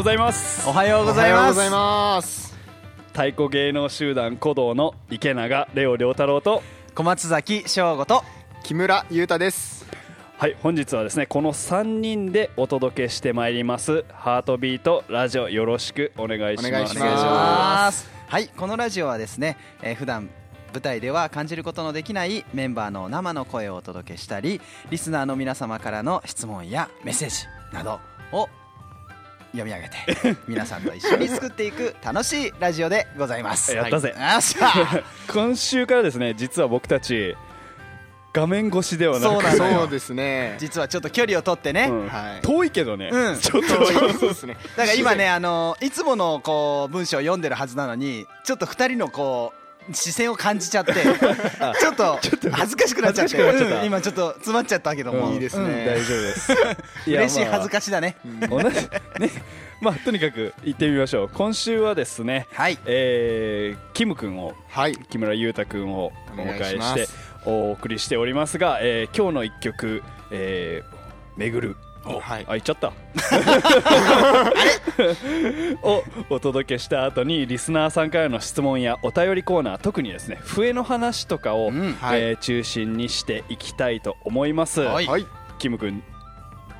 [0.00, 1.40] ございますおはようございます。
[1.40, 2.56] おはようございます。
[3.08, 6.62] 太鼓芸能集団鼓動の池永レオ良太郎と
[6.94, 8.24] 小松崎翔吾と
[8.62, 9.86] 木村優太です。
[10.38, 14.06] はい本日はですねこの3人でお届けしてまいります。
[14.10, 16.68] ハートビートラジオよろしくお願いします。
[16.68, 18.10] お願いしお願いしまます。
[18.26, 20.30] はいこのラジオはですね、えー、普段
[20.72, 27.44] 舞台では感じることのできないメンバーの生の声をお届けしたりリスナーの皆様からの質問やメッセージ
[27.76, 28.00] など
[28.32, 28.48] を
[29.52, 33.74] 読み上げて 皆さんと一緒に作っていく楽しいラジオでございます。
[33.74, 34.14] やったぜ。
[34.16, 37.36] はい、 今週からですね実は僕たち
[38.32, 40.56] 画面越しではなくそうですね。
[40.58, 42.08] 実はちょっと距離を取ってね、うん。
[42.08, 42.40] はい。
[42.42, 43.38] 遠いけどね、うん。
[43.40, 43.86] ちょっと。
[44.18, 44.56] そうですね。
[44.76, 49.60] だから今ねあのいつものこう文章を読んでるはずなのにちょっと二人のこう
[49.92, 50.92] 視線を感じちゃって
[51.80, 52.18] ちょっと
[52.52, 55.64] 恥ずかしくなっちゃってうん今ちょっと詰まっちゃったけども、うんいいですね。
[55.64, 55.86] うん。
[55.86, 56.52] 大丈夫です。
[57.06, 58.16] 嬉しい恥ずかかしだね、
[58.48, 58.64] 同じ
[59.18, 59.30] ね。
[59.80, 61.28] まあとにかく行ってみましょう。
[61.32, 62.78] 今週はですねはい。
[62.86, 64.96] えー、キム君をはい。
[64.96, 67.08] 木村優太君をお迎えして
[67.44, 71.76] お送りしておりますが、えー今日の一曲「えー、めぐる」
[72.18, 72.44] はい。
[72.48, 72.92] あ言っちゃった。
[75.82, 82.20] を お届けした後にリスナーさんからの質問やお便りコーナー特にですね笛の話とかを、うんはい。
[82.20, 85.06] えー中心にしていきたいと思います、はい。
[85.06, 85.26] はい。
[85.58, 86.02] キム君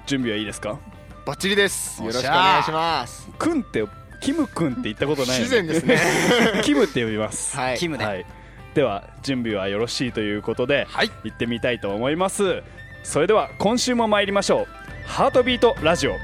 [0.06, 0.78] 準備はいいですか？
[1.27, 2.01] バッチリです。
[2.03, 3.28] よろしくお願いします。
[3.39, 3.84] くんって
[4.20, 5.98] キム君って言ったことないよ自然ですね。
[6.64, 7.56] キムって呼びます。
[7.56, 7.78] はい。
[7.78, 8.27] キムね、はい、
[8.75, 11.11] では準備はよろしいということで、はい。
[11.25, 12.62] 行ってみたいと思います。
[13.03, 16.16] それでは今週も参りましょうハートビートラジオ。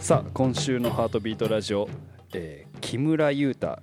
[0.00, 1.88] さあ今週のハートビートラジオ、
[2.32, 3.78] えー木村優太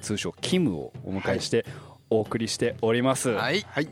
[0.00, 1.64] 通称キムをお迎えして
[2.10, 3.64] お送りしております、はい。
[3.68, 3.88] はい。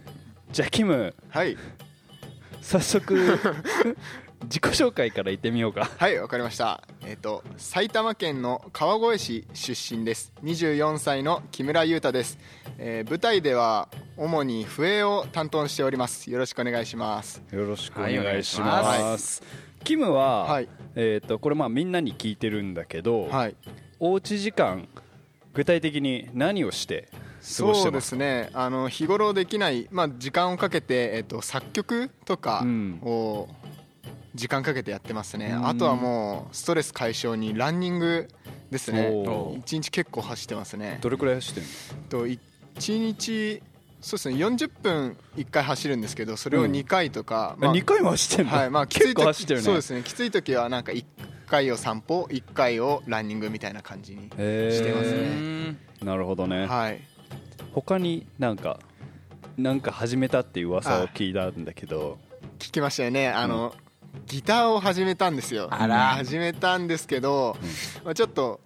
[0.53, 1.57] じゃあキムはい。
[2.61, 3.39] 早速
[4.45, 5.91] 自己紹介から言ってみようか。
[5.99, 6.83] はいわかりました。
[7.07, 10.33] えっ、と埼玉県の川越市出身です。
[10.43, 12.39] 24歳の木村優太です、
[12.79, 16.31] えー舞台では主に笛を担当しております。
[16.31, 17.43] よろしくお願いします。
[17.51, 19.03] よろしくお願いしします。
[19.03, 19.43] ます。
[19.85, 20.69] キムは、はい。
[20.95, 23.57] えっ、とこれまあみんなに聞いてるんだけど、はい。
[23.99, 24.89] おうち時間
[25.53, 27.09] 具体的に何をして
[27.57, 28.51] 過ごしそうですすね。
[28.53, 33.01] あの日頃できない、まあ、時間をかけて、えっと作曲とかうん。
[33.03, 33.49] を
[34.41, 35.69] 時間かけてやってますね、うん。
[35.69, 38.27] あとはもうストレス解消にランニング
[38.71, 39.13] ですね。
[39.59, 40.99] 一日結構走ってますね。
[41.03, 41.67] どれくらい走ってる
[42.09, 42.41] と一
[42.99, 43.63] 日
[44.01, 49.65] そうですね40分1回走るんですけどそれを2回とか、の、まあ2回も走ってんの、はいまあ、きつい結構走ってるね。
[49.65, 50.03] そうですね。
[50.03, 51.05] きつい時はなんか1
[51.47, 55.19] 回を散歩1回をランニングみたいな感じにしてますね。
[55.19, 57.01] うんなるほどね、はい。
[57.75, 58.81] 他になんか
[59.59, 62.19] なんか始めたっていう噂を聞いたんだけど。
[62.59, 63.29] 聞きましたよね。
[63.29, 63.75] あの、
[64.27, 65.69] ギターを始めたんですよ。
[65.71, 66.09] あら。
[66.11, 67.57] 始めたんですけど、
[68.05, 68.61] まあ、ちょっと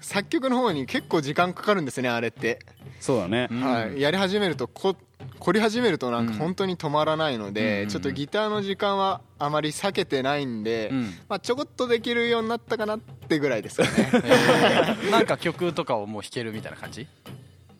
[0.00, 2.58] 作曲の方に結構時間かかるんですねあれって、
[3.00, 3.60] そうだね、うん。
[3.60, 4.96] はい、やり始めるとこ
[5.38, 6.38] 凝り始めるとなんかうん。
[6.38, 7.88] 本当に止まらないので、うん。
[7.88, 11.02] ちょっとギターの時間はあまり避けてないんで、うん。
[11.28, 14.10] まあ、ちょこっとできるようになったかなってぐらいですかね。
[15.10, 17.06] なんか曲とかをもう弾けるみたいな感じ？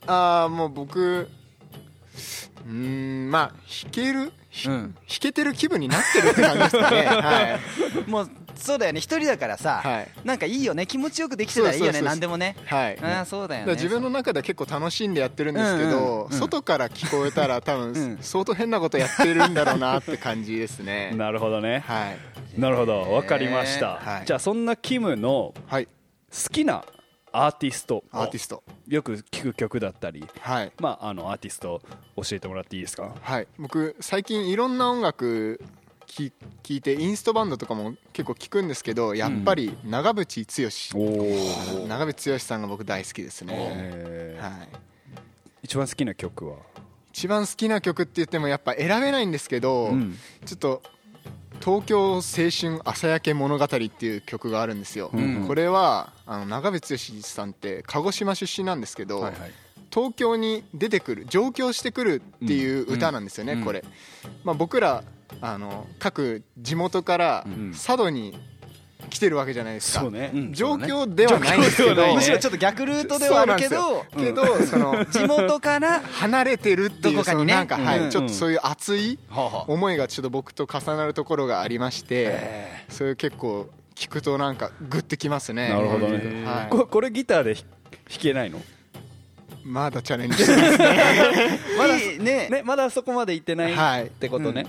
[0.06, 1.28] ああもう僕
[2.66, 4.94] うーんまあ弾ける、ひうん。
[4.94, 7.02] 弾けてる気分になってるって感じですかね。
[7.08, 7.58] は
[8.06, 8.10] い。
[8.10, 9.00] もうそうだよね。
[9.00, 10.08] 一人だからさ、はい。
[10.24, 10.86] なんかいいよね。
[10.86, 12.00] 気持ちよくできてたらいいよね。
[12.02, 12.56] 何でもね。
[12.66, 12.98] はい。
[13.02, 13.72] ああそうだよね。
[13.72, 16.32] 自分の中では結構楽しんでやってるんですけど、うんうんうん。
[16.32, 18.18] 外から聞こえたら多分うん。
[18.20, 21.12] 相当変なことやってるんだろうなって感じですね。
[21.16, 21.82] なるほどね。
[21.86, 22.12] は
[22.56, 22.60] い。
[22.60, 23.10] なるほど。
[23.12, 24.26] わかりました、はい。
[24.26, 25.86] じゃあそんなキムのはい。
[25.86, 26.84] 好きな
[27.32, 28.62] アーティストアーティスト。
[28.88, 30.72] よく聴く曲だったりはい。
[30.78, 31.80] まあ、あのアーティスト
[32.16, 33.14] 教えてもらっていいですか？
[33.20, 33.46] はい。
[33.58, 35.60] 僕最近いろんな音楽
[36.06, 36.32] き
[36.62, 44.42] 聞いてインストバンドとかも結構聞くんですけどやっぱり長渕剛、おお、長渕剛さんが僕大好きですね、えー。
[44.42, 44.68] はい、
[45.62, 46.56] 一番好きな曲は、
[47.12, 50.18] 一番好きな曲って言ってもやっぱ選べないんですけど、うん。
[50.44, 50.82] ちょっと
[51.64, 59.50] 東京青春朝焼け物語っていう曲があるんですよ、うんこれはあの長渕剛さんって鹿児島出身なんですけど、はいはい。
[59.92, 63.64] 東京に出てくる上京してくるっていう歌なんですよね、うん。
[63.64, 63.84] これ、
[64.42, 65.04] まあ、僕ら
[65.40, 67.72] あの各地元からん。
[67.72, 68.38] 佐渡に
[69.10, 72.14] 来てるわけじゃないですか、ね、うん上京ではないんですけど、ね。
[72.14, 79.18] むしろちょっと逆ルートではあるけどそうけどその地元から離れてるっていうどこかにねなんか、はいうんちょっとそういう熱い
[79.66, 82.84] 思いがちょっと僕と重なるところがありまして、え。
[82.88, 85.68] それ結構聞くとなんかグッてきますね。
[85.68, 86.44] なるほどね。
[86.44, 86.68] はい。
[86.70, 87.64] ここれギターで弾
[88.08, 88.60] 弾けないの？
[89.64, 91.58] まだチャレンジしてますね。
[91.78, 92.48] まだいいね。
[92.50, 94.66] ねまだそこまで行ってないはいってことね、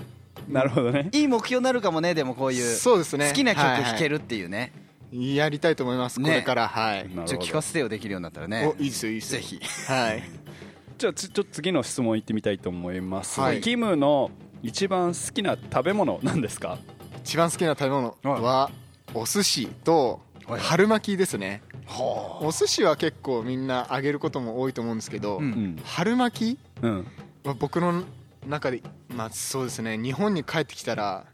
[0.48, 1.08] なるほどね。
[1.12, 3.28] いい目標になるかもねでもこういうそうですね。
[3.28, 4.72] 好きな曲弾けるっていうね。
[5.12, 6.28] やりたいと思います、ね。
[6.28, 6.68] これから。
[6.68, 7.08] はい。
[7.08, 8.66] ちょっと聞かせてよできるようになったらね。
[8.66, 9.40] おいいですよいいですよ。
[9.40, 9.60] ぜひ。
[9.86, 10.22] はい。
[10.98, 13.60] じゃあつちょっと次の質問いってみたいと思います、はい。
[13.60, 14.30] キムの
[14.62, 16.78] 一番好きな食べ物なんですか？
[17.24, 18.70] 一番好きな食べ物は
[19.12, 20.60] お寿司とはい。
[20.60, 21.62] 春巻きですね。
[21.86, 25.44] はお寿司は結構みんなあげることも多いと思うんですけど、うん。
[25.44, 25.80] うん。
[25.84, 27.06] 春巻きうん。
[27.44, 28.02] は僕の
[28.46, 28.82] 中で
[29.14, 29.96] まあそうですね。
[29.98, 31.24] 日本に帰ってきたら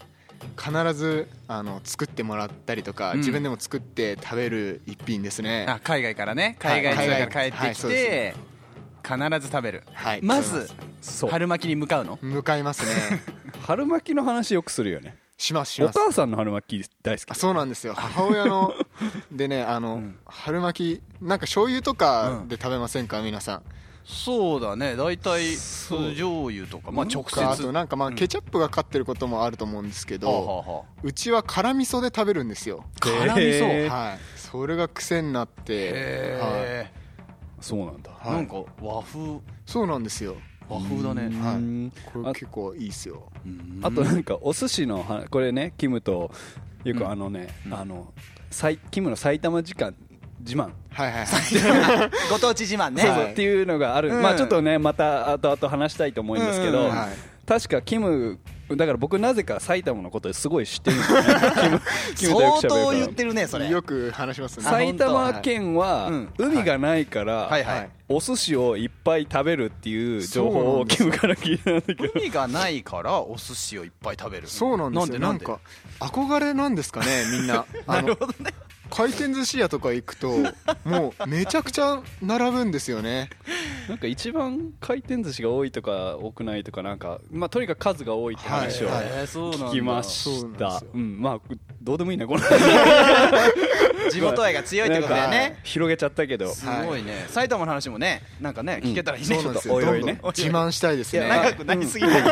[0.59, 3.19] 必ずあの作ってもらったりとか、うん。
[3.19, 5.67] 自分でも作って食べる一品ですね。
[5.69, 6.57] あ海外からね。
[6.61, 7.45] はい海外から。
[7.45, 8.35] 帰ってはいきそうでて
[9.03, 9.83] 必ず食べる。
[9.93, 11.31] はいまずそう。
[11.31, 12.19] 春巻きに向かうの？
[12.23, 13.23] 向かいますね。
[13.67, 15.17] 春巻きの話よくするよね。
[15.39, 15.99] おしますします。
[15.99, 17.31] 母さんの春巻き大好き。
[17.31, 17.95] あそうなんですよ。
[17.97, 18.75] 母親の。
[19.33, 23.23] でねあの、春巻きなんか醤油とかで食べませんか？
[23.23, 23.63] 皆さん
[24.05, 24.97] そうだね。
[24.97, 27.45] 大体酢醤油とかまあ直接。
[27.45, 28.15] あとなんかまあうん。
[28.15, 32.85] ケチャップがかってることもあると思うんですけはあど、はあはうちは辛味噌で食べるんですよ。
[32.97, 33.89] あ辛味噌？
[33.89, 34.19] はい。
[34.37, 35.93] それが癖になって、
[36.41, 36.93] はい、へ
[37.61, 38.11] そうなんだ。
[38.27, 39.41] えなんか和風。
[39.67, 40.37] そうなんですよ。
[40.69, 41.23] 和風だね。
[41.39, 41.55] はい。
[41.57, 41.93] うん。
[42.13, 43.29] これ結構いいですよ。
[43.83, 46.31] あとなんかお寿司の話これねキムと
[46.85, 48.13] よくあのね、あの
[48.51, 49.95] さいキムの埼玉時間
[50.41, 52.11] 自慢、はいはいはい。
[52.31, 53.03] ご当地自慢ね。
[53.03, 54.23] いっていうのがある、うん。
[54.23, 57.09] まあちょっとねまた後々話したいと思うんですけど、うんはい。
[57.47, 58.39] 確かキム
[58.77, 60.97] だから僕なぜか埼玉のことすごい知ってる
[62.15, 63.69] 相当言ってるねそれ。
[63.69, 64.65] よく話しますね。
[64.65, 66.33] 埼玉県はうん。
[66.39, 67.65] 海がないから、はい。
[67.65, 67.91] はいはい。
[68.09, 72.13] お寿司をいっぱい食べるっていう情報をキムから聞いたんだけど。
[72.15, 74.47] 海がないからお寿司をいっぱい食べる。
[74.47, 75.19] そうなんですよ。
[75.19, 75.19] なで？
[75.19, 75.59] なんんか
[75.99, 77.65] 憧れなんですかねみんな。
[77.89, 78.17] あの
[78.91, 80.29] 回転寿司屋とか行くと
[80.85, 83.31] もうめちゃくちゃ並ぶんですよね。
[83.89, 89.07] なんか一番回転寿司が多いとか多くないとかなんか、まあ、とにかく数が多いって話をはいはい。
[89.13, 92.41] えーそうなんだ聞きましたうんまあどうでもいいなこの。
[94.11, 95.59] 地元愛が強いってことだよね。
[95.63, 96.53] 広げちゃったけど。
[96.53, 97.27] すごいね。
[97.29, 99.75] 埼玉の話もねなんかね聞けたらいいねそうなんちょっと。
[99.75, 99.97] おいおいね。
[99.99, 101.27] よどんどん自慢したいですね。
[101.27, 102.23] いや長くなりすぎない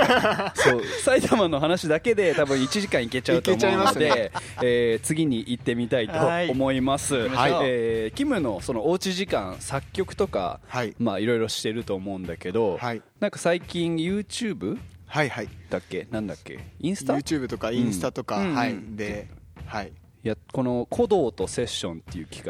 [0.55, 0.83] そう。
[1.05, 4.33] 埼玉の話だけで多分1時間いけちゃうと思うので、
[4.63, 6.13] えー次に行ってみたいと
[6.49, 7.53] 思います、はい。
[7.65, 10.95] えーキムのそのおうち時間作曲とか、はい。
[10.99, 13.03] まあいろいろしてると思うんだけど、はい。
[13.21, 15.49] なんか最近 YouTube はいはい。
[15.71, 16.07] だっけ？
[16.11, 16.59] なんだっけ？
[16.81, 18.55] インスタ？YouTube とかインスタとか、うん。
[18.55, 18.73] はい。
[18.73, 18.97] うん。
[18.97, 19.29] で
[19.67, 19.93] はい。
[20.25, 22.45] いやこの「鼓動とセッション」っていう企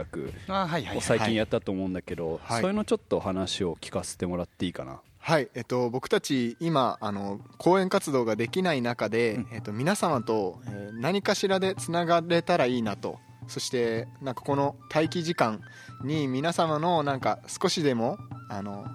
[0.48, 0.96] 画あはいはいはい。
[0.96, 2.62] を最近やったと思うんだけど、はい。
[2.62, 5.00] それのちょっと話を聞かせてもらっていいかな？
[5.20, 13.18] はい、えっと、僕たち今あの講演活動ができない中で、えっと、皆様と、えー何かしらでつながれたらいいなと
[13.48, 15.62] そしてなんかこの待機時間
[16.04, 18.18] に皆様のなんか少しでも
[18.48, 18.86] あの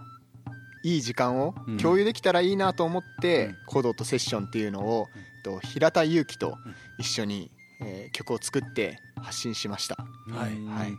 [0.83, 1.77] いい時間をうん。
[1.77, 3.55] 共有できたらいいなと思って、うん。
[3.67, 5.07] コードとセッションっていうのを、
[5.43, 6.57] と、平田祐希と
[6.99, 7.51] 一緒に、
[7.81, 9.95] えー曲を作って発信しました。
[10.29, 10.53] はい。
[10.53, 10.93] うんはい。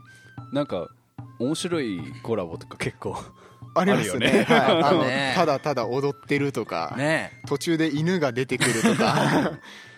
[0.53, 0.89] なんか
[1.39, 3.17] 面白いコラボとか結構
[3.77, 4.27] ありますね。
[4.27, 4.45] あるよね。
[4.45, 5.33] はい、あの ね。
[5.37, 7.43] ただただ踊ってるとか、ね。
[7.47, 9.53] 途中で犬が出てくるとか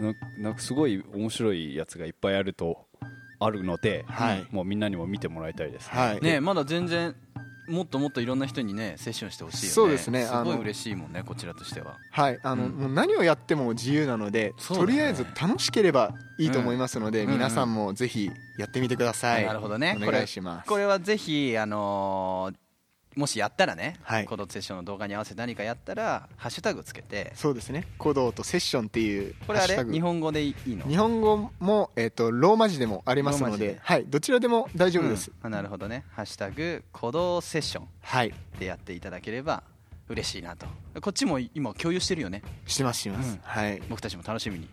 [0.00, 2.86] ななんかすごい面白いやつがいっぱいあると
[3.38, 4.46] あるので、はい。
[4.50, 6.20] もうみんなにも見てもらいたいですね、はい。
[6.20, 7.14] ねまだ全然
[7.68, 9.74] もっともっといろんな人にねセッションしてほしいよね。
[9.74, 10.24] そうですね。
[10.24, 11.96] すごいあの嬉しいもんねこちらとしては。
[12.12, 12.38] はい。
[12.42, 12.72] あの、うん。
[12.72, 14.76] もう何をやっても自由なので、ね。
[14.76, 17.32] とりあえず楽しければいいと思いますので、うん。
[17.32, 19.98] 皆さんもぜひやってみてください、なるほどね。
[20.00, 20.68] お願いします。
[20.68, 22.65] これはぜひあのー
[23.16, 24.26] もしやったらね、はい。
[24.26, 27.88] コードセッションの動画に合わせて何かやったらハッシュタグつけてそうですね。
[27.98, 29.90] 鼓動とセッションっていうこれあハッシュタグ。
[29.90, 30.86] れ日本語でいいの？
[30.86, 33.78] 日本語も、えー、とローマ字でもありますのでで。
[33.82, 35.46] はい、どちらでも大丈夫です、うん。
[35.46, 36.04] あなるほどね。
[36.12, 38.34] ハッシュタグ鼓動セッションはい。
[38.58, 39.62] でやっていただければ
[40.08, 40.66] 嬉しいなと。
[41.00, 42.42] こっちも今共有してるよね。
[42.66, 43.40] してますしてます、うん。
[43.42, 43.82] はい。
[43.88, 44.68] 僕たちも楽しみに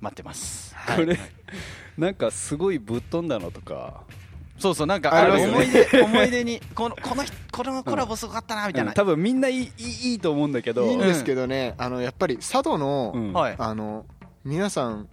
[0.00, 1.06] 待ってます、はい。
[1.06, 1.18] これ
[1.96, 4.04] なんかすごいぶっ飛んだのとか
[4.58, 10.86] そうそうなんかああるりますよね思い出 思い出にこのこの人このコラボすごかったなみたいな、うん多分みんないいいいと思うんだけど。
[10.86, 13.14] いいんですけどね、あのやっぱり佐渡の、
[13.58, 14.06] あの
[14.44, 15.08] 皆さん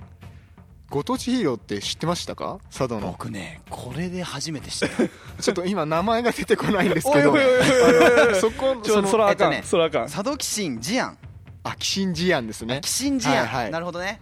[0.89, 2.59] ご当地ヒーローって知ってましたか？
[2.69, 3.07] 佐渡の。
[3.07, 4.95] 僕ねこれで初めて知った。
[5.41, 7.31] ちょっと今名前が出てこないんですけど。
[7.31, 10.03] おいおいおいおいあの そこちょそらあかん、えっとねそらあかん。
[10.03, 11.17] 佐渡紀信ジアン
[11.63, 12.81] あキシンジアンですね。
[12.83, 13.71] 紀信ジアン、はいはい。
[13.71, 14.19] なるほどね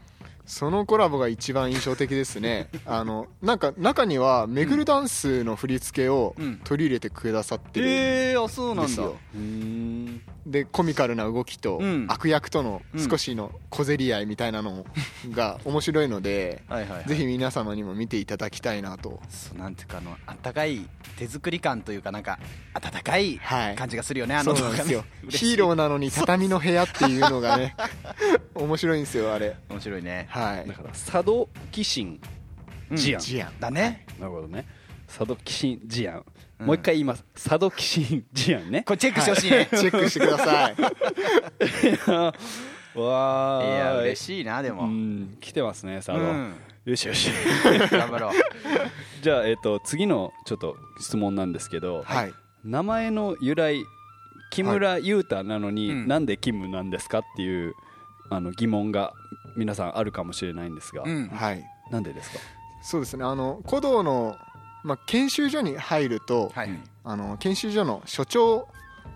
[0.51, 2.67] そのコラボが一番印象的ですね。
[2.85, 6.57] あのなんか中にはめぐるダンスの振り付けをうん。
[6.65, 9.03] 取り入れてくださってるんえー、あそうなんだ。
[10.45, 12.05] でコミカルな動きとうん。
[12.09, 13.09] 悪役とのうん。
[13.09, 14.85] 少しの小競り合いみたいなの
[15.31, 19.21] が面白いのではいはい、はい、ぜひ皆様にも見ていただきたいなと。
[19.29, 20.85] そうなんていうかあのあったかい
[21.17, 22.37] 手作り感というかなんか
[22.73, 23.75] 温かいはい。
[23.75, 25.05] 感じがするよね、あその動画ねうなんですよ。
[25.29, 27.73] ヒーローなのに畳の部屋っていうのがね
[28.53, 29.55] 面白いんですよあれ。
[29.69, 30.27] 面白いね。
[30.29, 32.19] はいだから佐渡紀信
[32.91, 34.05] ジアン、ジアンだね。
[34.19, 34.65] なるほどね。
[35.07, 36.25] 佐渡紀信ジアン、
[36.59, 36.67] うん。
[36.67, 37.25] もう一回言います。
[37.33, 38.83] 佐渡紀信ジアンね。
[38.83, 40.75] これチェックしてほしいね、チェックしてください。
[42.99, 45.37] わい、やー嬉しいなでも、うん。
[45.39, 46.53] 来てますね佐渡、うん。
[46.85, 47.29] よしよし。
[47.91, 48.31] 頑張ろう。
[49.21, 52.33] じゃあ、えっと次のちょっと質問なんですけど、はい。
[52.65, 53.83] 名前の由来
[54.51, 56.07] 木村優太なのに、うん。
[56.07, 57.73] なんでキムなんですかっていう
[58.29, 59.13] あの疑問が
[59.55, 61.63] 皆さんあるかもしれないんですが、うんはい。
[61.89, 62.39] なんでですか？
[62.81, 63.23] そうですね。
[63.23, 64.35] あの古道の、
[64.83, 66.69] まあ、研修所に入ると、はい、
[67.03, 68.67] あの研修所の所長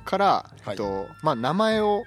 [0.06, 0.70] から、はい。
[0.72, 2.04] えっとまあ、名前を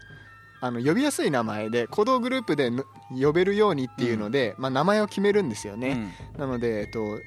[0.60, 2.84] あの呼びやすい名前で古道グループでぬ
[3.20, 7.20] 呼べるようにっていうので、まあ、名前を決めるんですよね、なので、えっと、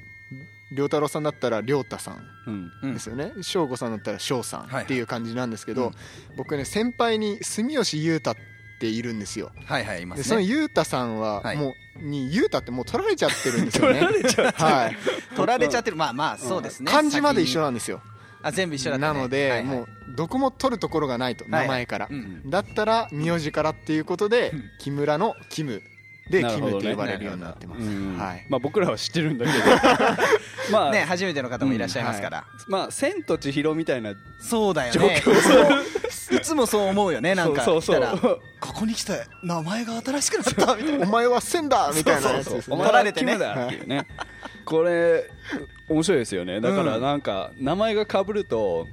[0.76, 2.94] 良太郎さんだったら良太さんうんうん。
[2.94, 3.32] ですよね。
[3.42, 5.92] 翔吾さんだったら翔さんはいっていう感じなんですけど、うん。
[6.36, 8.34] 僕ね先輩に住吉優太っ
[8.82, 9.52] ているんですよ。
[9.64, 11.56] はいはいいまですそのね優太さんははい。
[11.56, 14.00] もう、に優太ってもう取られちゃってるんですよね。
[14.54, 14.96] はい。
[15.36, 15.96] 取られちゃってる。
[15.96, 18.00] まあまあそうですね、漢字まで一緒ななんですよ。
[18.42, 19.76] あ全部一緒だった、ね、なので、はいはい。
[19.76, 19.86] もう
[20.16, 21.62] どこも取るところがないと、はいはい。
[21.62, 22.50] 名前から、うん。
[22.50, 24.64] だったら名字からっていうことで、うん。
[24.80, 25.80] 木村のキム
[26.30, 28.18] でキムって呼ばれるようになってます、うん。
[28.18, 28.46] はい。
[28.48, 29.58] まあ、僕らは知ってるんだけど。
[30.70, 35.20] まあ、ね初めての方もいらっしゃいますから、まあ「千と千尋」みたいなそうだよね。
[36.30, 37.62] いつもそう思うよねなんか。
[37.64, 38.18] そうそう。
[38.20, 41.06] そうここに来て名前が新しくなったみたいな。
[41.06, 42.30] お前は千だみたいな。
[42.30, 43.32] やつですねお前は取られてね。
[43.32, 44.06] いうね。
[44.64, 45.28] これ
[45.88, 46.60] 面白いですよね。
[46.60, 48.86] だからなんか名前が被ると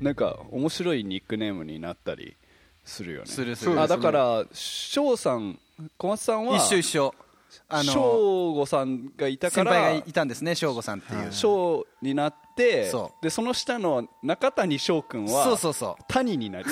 [0.00, 2.36] なんか面白いニックネームになったり
[2.84, 3.26] するよね。
[3.26, 3.80] するする。
[3.80, 5.58] あだから翔さん
[5.98, 7.14] 小松さんは一緒一緒。
[7.68, 16.04] あの翔吾さんがいたか先輩がらいたんですね省吾さんっていう、翔になってそでその下の中谷翔くんはそうそうそう。
[16.08, 16.66] 谷になる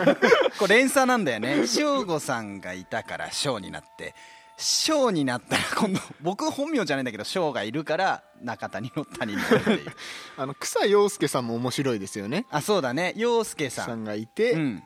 [0.58, 1.66] これ連鎖なんだよね。
[1.66, 4.14] 省吾さんがいたから翔になって。
[4.58, 9.92] 翔になったら今度僕本名じゃないんだけど翔がいるから中谷の谷になるっていう。
[10.36, 12.46] あの草陽介さんも面白いですよね。
[12.50, 13.12] あそうだね。
[13.16, 13.86] 陽介さん。
[13.86, 14.82] さんがいて、うん。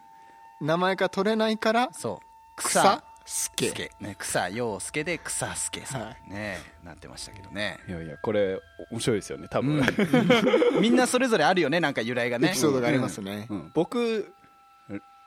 [0.61, 2.27] 名前が取れないからそう。
[2.57, 7.79] 草助助ね草陽介で草助さん、はねなってましたけどね。
[7.89, 8.59] いやいやこれ
[8.93, 9.83] 面白いですよね多分、
[10.81, 12.49] みんなそれぞれあるよねなんか由来がね。
[12.49, 13.73] エピソードがありますね、うん。
[13.75, 14.33] 僕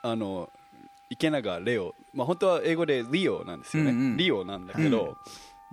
[0.02, 0.48] あの
[1.10, 4.16] 池永レオ、まあ、本当は英語でリオなんですよね、うんうん。
[4.16, 5.18] リオなんだけど、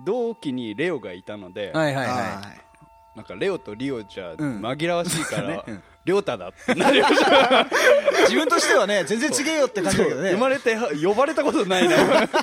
[0.04, 2.52] 同期にレオがいたので、はいはいはは
[3.18, 4.60] なんかレオとリオじゃうん。
[4.60, 5.82] 紛らわしいから、 ねうん。
[6.04, 7.66] リョータだってなりましたい
[8.22, 10.30] 自分としてはね全然違えよって感じだけどね。
[10.30, 11.96] 生まれては呼ばれたことないな。
[12.24, 12.38] だか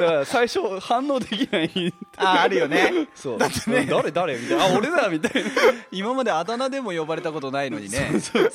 [0.00, 1.92] ら最初反応できない。
[2.16, 3.08] ああるよね。
[3.16, 3.38] そう。
[3.38, 4.36] 誰誰？
[4.38, 4.64] みたいな。
[4.66, 5.50] あ俺だみたいな。
[5.90, 8.20] 今まであだ名でも呼ばれたことないのにね。
[8.20, 8.52] そう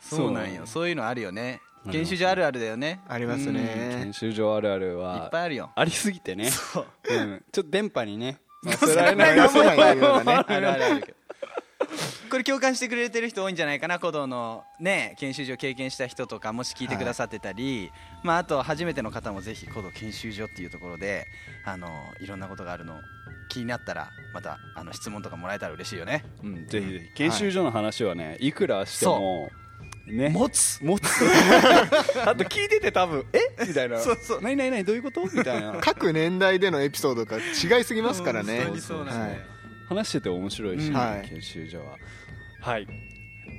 [0.00, 0.62] そうなんよ。
[0.64, 1.60] そういうのあるよね。
[1.64, 3.00] うん研修所あるあるだよね。
[3.08, 4.00] ありますね。
[4.02, 5.70] 研修所あるあるいはっぱいあるよ。
[5.74, 6.50] ありすぎてね。
[6.50, 6.86] そう。
[7.08, 7.42] うん。
[7.52, 11.20] ちょっと電波にねれないようなねあるあるあるけど。
[12.30, 17.90] これ共感してくれてる人多いんじゃないかな古道のね研修所経験した人とかもし聞いてくださってたり、
[18.22, 21.26] まあ、あと初めての方もぜひ古道研修所っていうところで
[21.64, 21.88] あの
[22.20, 23.00] いろんなことがあるの
[23.48, 26.24] 気になったらまたあの質問とかもらえたら嬉しいよね。
[26.44, 27.14] うんぜひぜひ。
[27.14, 29.50] 研修所の話はねいくらしても
[30.06, 30.28] ね。
[30.30, 30.78] 持つ。
[30.82, 31.04] 持つ。
[32.24, 33.66] あと聞いてて多分え？
[33.66, 33.98] みたいな。
[33.98, 34.42] そうそう。
[34.42, 35.22] 何何何どういうこと？
[35.22, 35.78] みたいな。
[35.80, 38.58] 各年代でのエピソードが違いすぎますからね。
[38.58, 38.98] 本当にそう。
[38.98, 39.40] なんだよ、はい。
[39.88, 40.94] 話してて面白いし、うん。
[40.94, 41.28] はい。
[41.28, 41.96] 研修所は。
[42.60, 42.86] はい。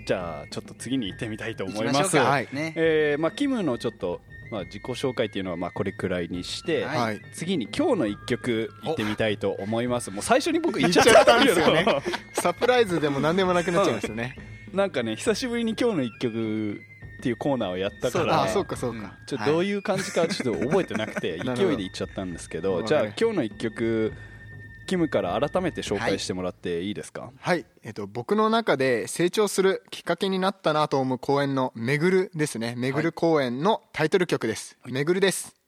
[0.05, 2.11] じゃあちょっと次に行ってみたいと思います。
[2.11, 2.29] しょうか。
[2.29, 2.47] はい。
[2.51, 2.73] ね。
[2.75, 4.21] えーまあ、キムのちょっと、
[4.51, 6.97] まあ、自己紹介っていうのはまあこれくらいにして、はい。
[6.97, 7.21] はい。
[7.33, 10.11] 次に今日の一曲行ってみたいと思います。
[10.11, 11.85] もう最初に僕言っちゃったんですすよね。
[12.33, 14.35] サプライズでも何でもなくなっちゃいますよね
[14.73, 16.81] なんかね久しぶりに今日の一曲
[17.19, 19.11] っていうコーナーをやったから、そうかそうか、うん。
[19.27, 24.13] ちょっとどういう感じかちょっと覚えてなくて 勢いで言っちゃったんですけどはいじゃあ今日の一曲
[24.87, 35.60] キムから改めて紹介してもらっていいですか、はい、えっと、僕の中で成長するきっかけになったなと思う公演の「めぐる」ですね「めぐる公演」のタイトル曲です「めぐる」です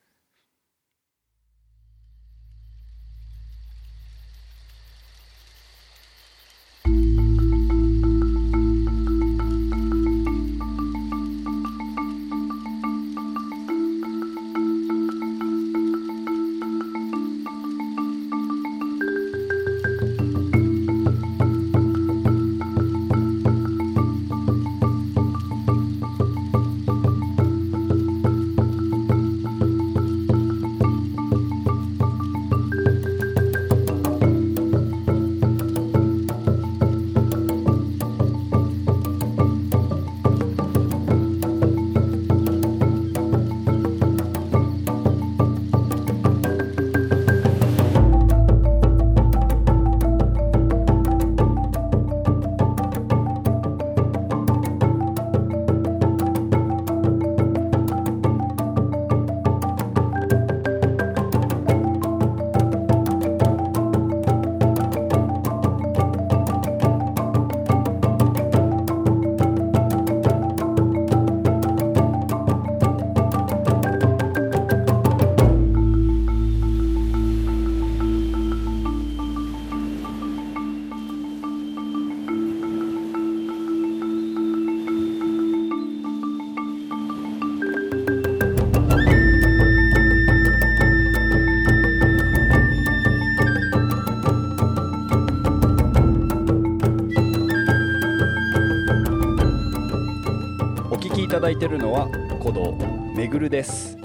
[101.53, 102.07] いてるのは
[102.39, 102.71] 鼓動
[103.15, 103.95] めぐるです。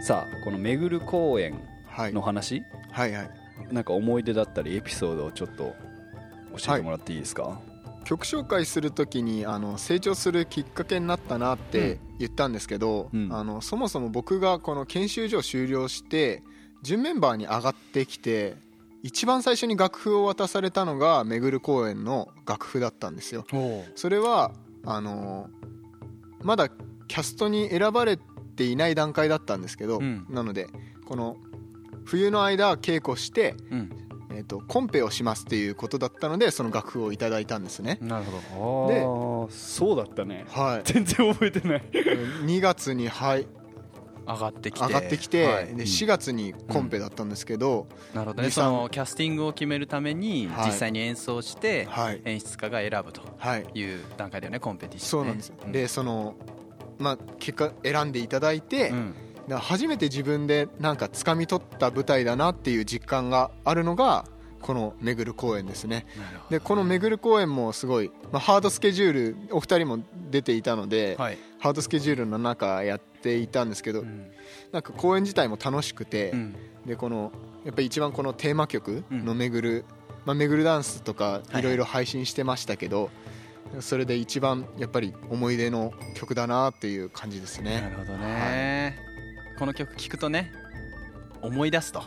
[0.00, 1.58] さあこのめぐる公園
[1.88, 2.12] はい。
[2.12, 3.30] の話、はいはい。
[3.72, 5.74] なんか思い出だったりエピソードをちょっと
[6.56, 7.60] 教えてもらっていいですか、
[8.04, 13.28] 曲紹介するときにあの成長するきっかけになったなって言ったんですけど、うん。
[13.32, 16.44] あのそもそも僕がこの研修所を修了して
[16.84, 18.54] 準メンバーに上がってきて
[19.02, 23.44] 一番最初に楽譜を渡されたのがめぐる公園の楽譜だったんですよ。
[23.96, 24.52] それは
[24.84, 25.50] あの
[26.42, 28.18] まだキャストに選ばれ
[28.56, 30.26] ていない段階だったんですけど、うん。
[30.28, 30.66] なので
[31.06, 31.36] この
[32.04, 33.90] 冬の間稽古して、うん。
[34.30, 37.98] えー、とコンペをしますっていうことだったのでその楽譜をいただいたんですね。
[38.00, 39.46] なるほど。
[39.46, 40.44] ああそうだったね。
[40.48, 40.82] はい。
[40.92, 41.82] 全然覚えてない。
[42.44, 43.46] 2月に、はい、
[44.28, 45.66] 上がってきて上がってきて、はい。
[45.74, 48.50] で4月にコンペだったんですけど、なるほどね。
[48.50, 50.66] そのキャスティングを決めるためにはい。
[50.66, 52.20] 実際に演奏してはい。
[52.24, 53.66] 演出家が選ぶとはい。
[53.74, 55.24] いう段階だよねコンペティションね。
[55.24, 56.34] そうなんですよ、でその
[56.98, 59.14] まあ結果選んでいただいて、うん。
[59.50, 64.26] 初めて自分でなんか掴み取った舞台だなっていう実感があるのが
[64.60, 66.04] このめぐる公演ですね。
[66.50, 71.38] でこのめぐる公演もすごい、まあ、ハードスケジュールお二人も出ていたので、どはい。
[71.60, 74.30] ハードスケジュールの中やっていたんですけど、うん。
[74.72, 76.56] なんか公演自体も楽しくて、うん。
[76.86, 77.32] でこの
[77.64, 79.38] やっぱり一番このテーマ曲のうん。
[79.38, 79.84] めぐる、
[80.24, 81.62] まあ、めぐるダンスとかいい。
[81.62, 83.10] ろいろ配信してましたけど、
[83.80, 88.98] それで一番やっぱり思い出の曲だなっていう感じですなねるほどね。
[89.58, 90.52] この曲聴くとね
[91.42, 92.02] 思い出すと。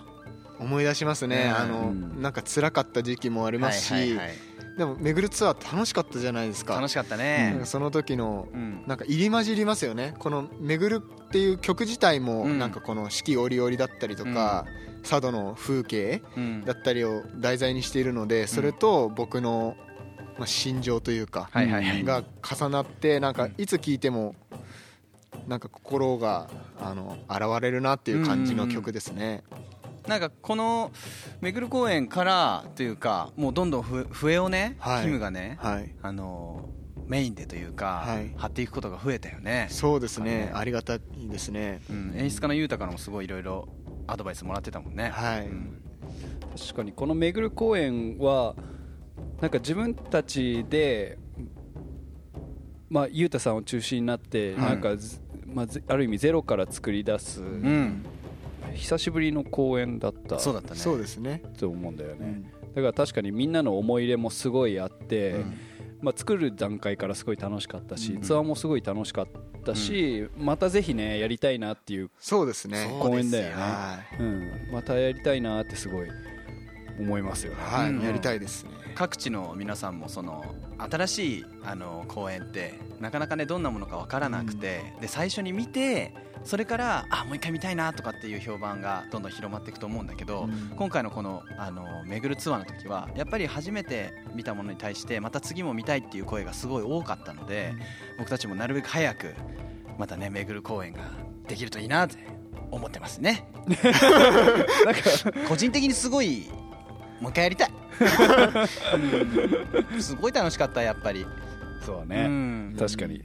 [0.60, 1.56] 思い出しますね、うん。
[1.58, 6.76] あのうんなんか辛かった時期もありますし、はいはいはいでもめぐるツアー楽しかったじゃないですか。
[6.76, 7.58] 楽しかったね。
[7.60, 8.84] かその時のうん。
[8.88, 10.14] なんか入り混じりますよね。
[10.20, 12.60] この「めぐる」っていう曲自体もうん。
[12.60, 14.66] なんかこの四季折々だったりとか、
[15.04, 16.66] 佐渡の風景うん。
[16.66, 19.76] だったりを題材にしているのでそれと僕の、
[20.38, 24.36] まあ、心情というか、が重なってなんかいつ聴いても
[25.48, 29.44] なんか心があの現れるなっていう感じの曲ですね。
[30.08, 30.92] なんかこの
[31.42, 35.04] めぐる公園からというかもうどんどんふ笛をねはい。
[35.04, 35.96] キムがねはい。
[36.02, 36.70] あの
[37.08, 38.34] メインでというかはい。
[38.36, 39.68] 張っていくことが増えたよね。
[39.70, 40.46] そうですね。
[40.46, 40.52] ね。
[40.54, 41.82] ありがたいですね。
[41.90, 42.14] うん。
[42.16, 43.68] 演出家の裕太からもすごいいろいろ
[44.08, 45.10] アドバイスもらってたもんね。
[45.10, 45.48] はい。
[45.48, 45.82] うん。
[46.58, 48.56] 確かにこのめぐる公園は
[49.40, 51.18] なんか自分たちで
[52.90, 54.62] まあ裕太さんを中心になってはい。
[54.72, 58.06] なんかず、まあぜ、ある意味ゼロから作り出す、うん
[58.76, 60.80] 久しぶりの公演だったそうだったね。
[60.80, 61.44] そうですね。
[61.58, 62.44] と思うんだよね、うん。
[62.44, 65.58] だから確かにみんなの思い入れもすごいあって、うん。
[66.02, 68.22] まあ、作る段階からすごい楽しかったし、うん。
[68.22, 69.28] ツアーもすごい楽しかっ
[69.64, 72.90] たし、またぜひねやりたいなっていう、そうですね。
[73.00, 73.52] 公演だよね。
[73.54, 74.22] はい。
[74.22, 76.08] うん、またやりたいなってすごい
[77.00, 78.02] 思いますよね、はい、うん。
[78.02, 90.74] やりたいですね各地の皆さんもその新しいあの公演ってなかなかねどんなものか分からなくて、で最初に見てそれからあもう一回見たいなとかっていう評判がどんどん広まっていくと思うんだけど、うん。
[90.76, 97.74] 今回のこのあの巡るツアーの時はやっぱり初めて見たものに対してまた次も見たいっていう声がすごい多かったので、
[98.18, 99.34] 僕たちもなるべく早く
[99.98, 101.02] またね巡る公演が
[101.48, 102.16] できるといいなって
[102.72, 103.48] 思ってますね。
[105.48, 106.50] 個人的にすごい
[107.22, 107.72] もう一回やりたい。
[109.94, 111.26] う んすごい楽しかったやっぱり。
[111.86, 112.76] そうだうね、ん。
[112.78, 113.24] 確かに、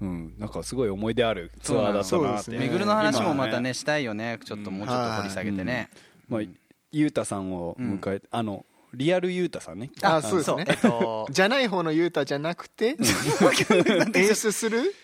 [0.00, 2.50] うん、なんかすごい思い出あるツアーだったなって、そうです。
[2.50, 2.58] ね。
[2.58, 4.38] 巡るの話もまたねしたいよね。
[4.44, 5.88] ちょっともうちょっと掘り下げてね、
[6.28, 6.40] まあ、
[6.92, 9.90] ゆうたさんを迎え、あのリアルゆうたさんね。
[10.02, 10.64] あそうですね。
[10.68, 12.96] えっと じゃない方のユータじゃなくて
[14.14, 14.94] 演出する？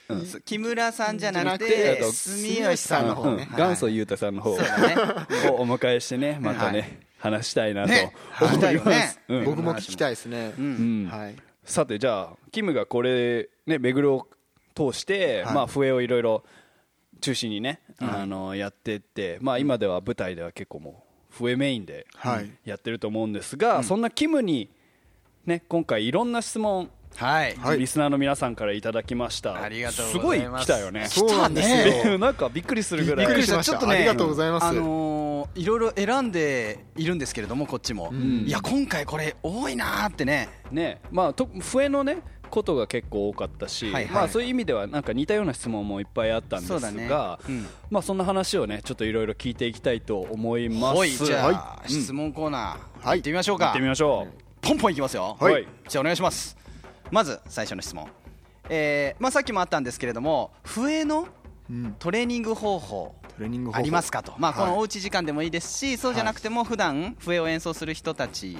[0.45, 3.47] 木村さんじゃなくてて住吉さんの方ね。
[3.51, 4.59] はい元祖ゆうたさんの方 をお
[5.79, 9.45] 迎えしてねまたね、はい話したいなとね思います、うん。
[9.47, 10.53] 僕も聞きたいですね。
[11.11, 11.35] はい。
[11.65, 14.29] さてじゃあキムがこれねめぐるを
[14.75, 15.55] 通して、はい。
[15.55, 16.45] まあ笛をいろいろ
[17.23, 22.51] 中心にね、あのやってってまあ今では舞台では結構もう笛メインではい。
[22.67, 24.69] やってると思うんですが、そんなキムに
[25.47, 27.57] ね今回いろんな質問はい。
[27.57, 27.79] はい。
[27.79, 29.63] リスナーの皆さんからいただきました。
[29.63, 30.65] ありがとうございます。
[30.65, 31.07] すごい来たよね。
[31.09, 32.19] そうなんですよ。
[32.19, 33.27] なんかびっくりするぐらい。
[33.27, 34.67] びっくりしましたちょっとねありがとうございます。
[34.67, 35.25] あのー
[35.55, 38.45] いろいろ選んでいるんですけれどもこっちも、ん。
[38.47, 40.49] いや今回これ多いなーってね。
[40.71, 41.01] ね。
[41.11, 44.13] まあと笛のねことが結構多かったし、はいはい。
[44.13, 47.09] まあ、そういう意味ではなんか似たような質問もいっぱいあったんですがね。
[47.49, 47.67] うん。
[47.91, 50.99] まあ、そんな話をねちょっといろいろ聞いていきたいと思います。
[50.99, 51.11] はい。
[51.11, 51.91] じゃあ、はい。
[51.91, 53.19] 質問コーナー、はい。
[53.19, 53.67] 行ってみましょうか。
[53.67, 54.29] 行ってみましょ
[54.61, 55.37] ポンポンいきますよ。
[55.39, 56.64] うはい、じゃあお願いします
[57.11, 58.09] まず最初の質問。
[58.69, 61.29] えーまあ、さっきもあったんですけれども笛の
[61.71, 61.97] うん。
[61.99, 63.79] トレーニング方法トレーニング方法。
[63.79, 64.61] ありますかと、まあ、はい。
[64.61, 68.59] このおうち時間でもいいですし、そうじゃなくても普段笛を演奏する人たち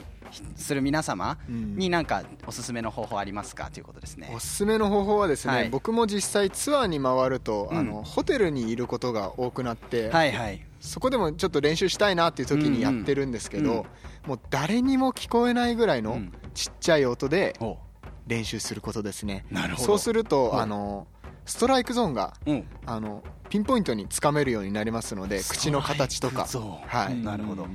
[0.57, 1.77] する皆様うん。
[1.77, 4.33] になんかおすすめの方法ありますかということですね。
[4.35, 5.69] おすすめの方法はですね、はい。
[5.69, 7.79] 僕も実際ツアーに回ると、うん。
[7.79, 10.65] あのホテルにいることが多くなって、はいはい。
[10.81, 13.85] そこでもちょっと練習したいなっていう時にやってるんですけど、うんうん。
[14.27, 16.33] もう誰にも聞こえないぐらいうのん。
[16.55, 17.79] ちっちゃい音でお
[18.27, 19.45] 練習することですね。
[19.51, 19.87] なるほど。
[19.87, 20.63] そうすると、はい。
[20.63, 21.07] あの
[21.45, 22.65] ストライクゾーンがうん。
[22.87, 26.47] あのピンポイントにつかめるようになりますので口の形とか。
[26.87, 27.17] はい。
[27.17, 27.67] なるほど。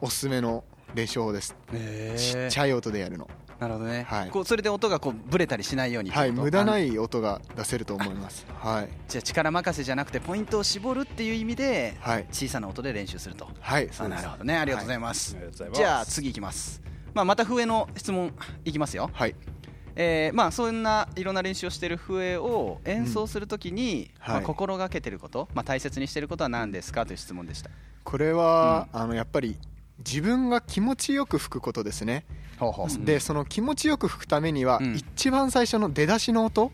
[0.00, 1.56] おすすめの練習法です。
[2.16, 3.28] ちっちゃゃい音でやるの。
[3.58, 4.30] なるほどね、はい。
[4.30, 6.30] こうそれで音がこうブレたりしないようにはい。
[6.30, 8.46] 無駄ない音が出せると思います。
[8.60, 8.88] はい。
[9.08, 12.26] じゃあ力任せじゃなくてポイントを絞るっていう意味ではい。
[12.30, 13.48] 小さな音で練習すると。
[13.58, 14.20] はいそうです。
[14.20, 14.56] あなるほどね。
[14.56, 15.78] ありがとうございます、ありがとうございます。
[15.78, 16.80] じゃあ次いきます、
[17.14, 18.32] まあ、また笛の質問
[18.64, 19.34] いきますよ、はい
[20.00, 24.44] えーまあ、そんないろんな練習をしている笛を演奏するときに、まあ、はい。
[24.44, 27.70] 心がけてること、まあ、大切にしていることは何ですかという質問でした。
[28.04, 29.58] これは、あのやっぱり
[29.98, 32.24] 自分が気持ちよく吹くことですね、
[32.58, 33.04] ほう。
[33.04, 34.94] でその気持ちよく吹くためには、うん。
[34.94, 36.70] 一番最初の出だしの音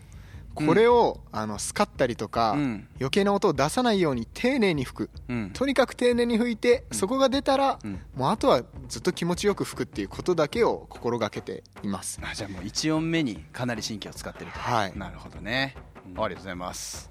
[0.55, 2.89] これを、あのスカったりとか、うん。
[2.99, 5.11] 余計な音を出さないように丁寧に吹く。
[5.29, 5.51] うん。
[5.53, 8.01] とにかく丁寧に吹いて、そこが出たら、うん。
[8.15, 12.21] もうあとはずっと気持ちよく吹くっていうことだけを心がけています。
[12.23, 14.97] あじゃあもう1音目にかなり神経を使ってると、はい。
[14.97, 17.11] なるほどね、ありがとうございます。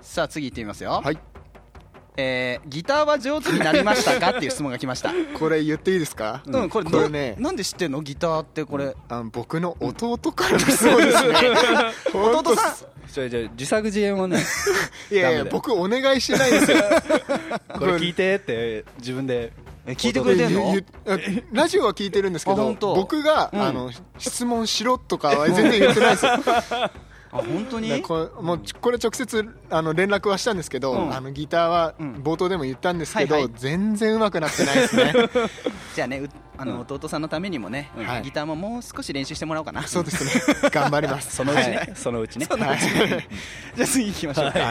[0.00, 1.33] さあ次いってみますよ、はい
[2.16, 5.12] えーギターは上手になりましたかっていう質問が来ました。
[5.38, 7.34] これ言っていいですか、うん、これこれね。
[7.38, 8.02] ななんで知ってんの？
[8.02, 11.38] ギターってこれ、あの僕の弟からのそうですね。
[12.12, 12.74] 弟さん。
[13.12, 14.38] じゃあじゃあ自作自演はね
[15.10, 16.78] いやいや僕お願いしてないですよ。
[17.78, 19.52] これ聞いてって自分で。
[19.86, 20.74] え聞いてくれてんの？
[21.52, 22.94] ラジオは聞いてるんですけどあ本当。
[22.94, 23.60] 僕が、うん。
[23.60, 26.32] あの質問しろとかは全然言ってないですよ
[27.34, 28.00] あ本当に？
[28.00, 31.14] これもうこれ直接あの連絡はしたんですけど、うん。
[31.14, 32.14] あのギターはうん。
[32.22, 33.52] 冒頭でも言ったんですけど、はいはい。
[33.56, 35.12] 全然上手くなってないですね。
[35.96, 38.22] じゃあねうあの、弟さんのためにもね、はい。
[38.22, 39.82] ギターももう少し練習してもらおうかな。
[39.82, 40.30] そうですね。
[40.70, 41.34] 頑張ります。
[41.34, 41.92] そのうちね、はい。
[41.96, 42.46] そのうちね。
[42.48, 43.28] そのうちね。
[43.74, 44.52] じゃあ次行きましょう。
[44.52, 44.66] かは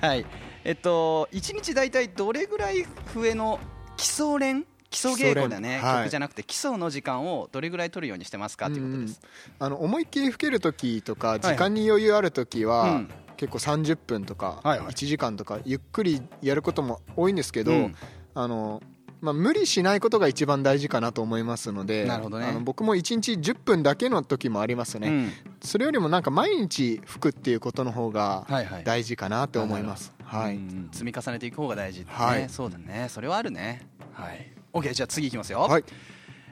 [0.00, 0.20] はい。
[0.20, 0.26] い、
[0.64, 3.60] えっと1日大体どれぐらい笛の
[3.98, 4.64] 基礎練
[4.96, 5.96] 基礎稽古だね、はい。
[6.04, 9.20] 曲じゃなくて基礎の時間をどれぐらい取るようにしてますかということです、
[9.58, 11.40] あの思いっきり吹ける時とかい。
[11.40, 13.08] 時間に余裕ある時は、うん。
[13.36, 14.88] 結構30分とかはいはい。
[14.88, 17.94] 1時間とかゆっくりやることも多いんですけど、うん。
[18.34, 18.82] あの
[19.20, 22.46] まあ、無理しないことが一番大事かなと思いますのでなるほどね。
[22.46, 25.32] あの僕も1日10分だけの時もありますね、うん。
[25.62, 28.84] それよりもなんか毎日吹くっていうことの方がはいはい。
[28.84, 32.48] 大事かなって思います、はい、うん積み重ねていく方が大事だね、はい。
[32.48, 33.08] そうだね。
[33.10, 33.86] それはあるね。
[34.14, 35.84] はい OK じゃあ次いきますよ、はい。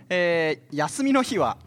[0.08, 1.58] えー休みの日は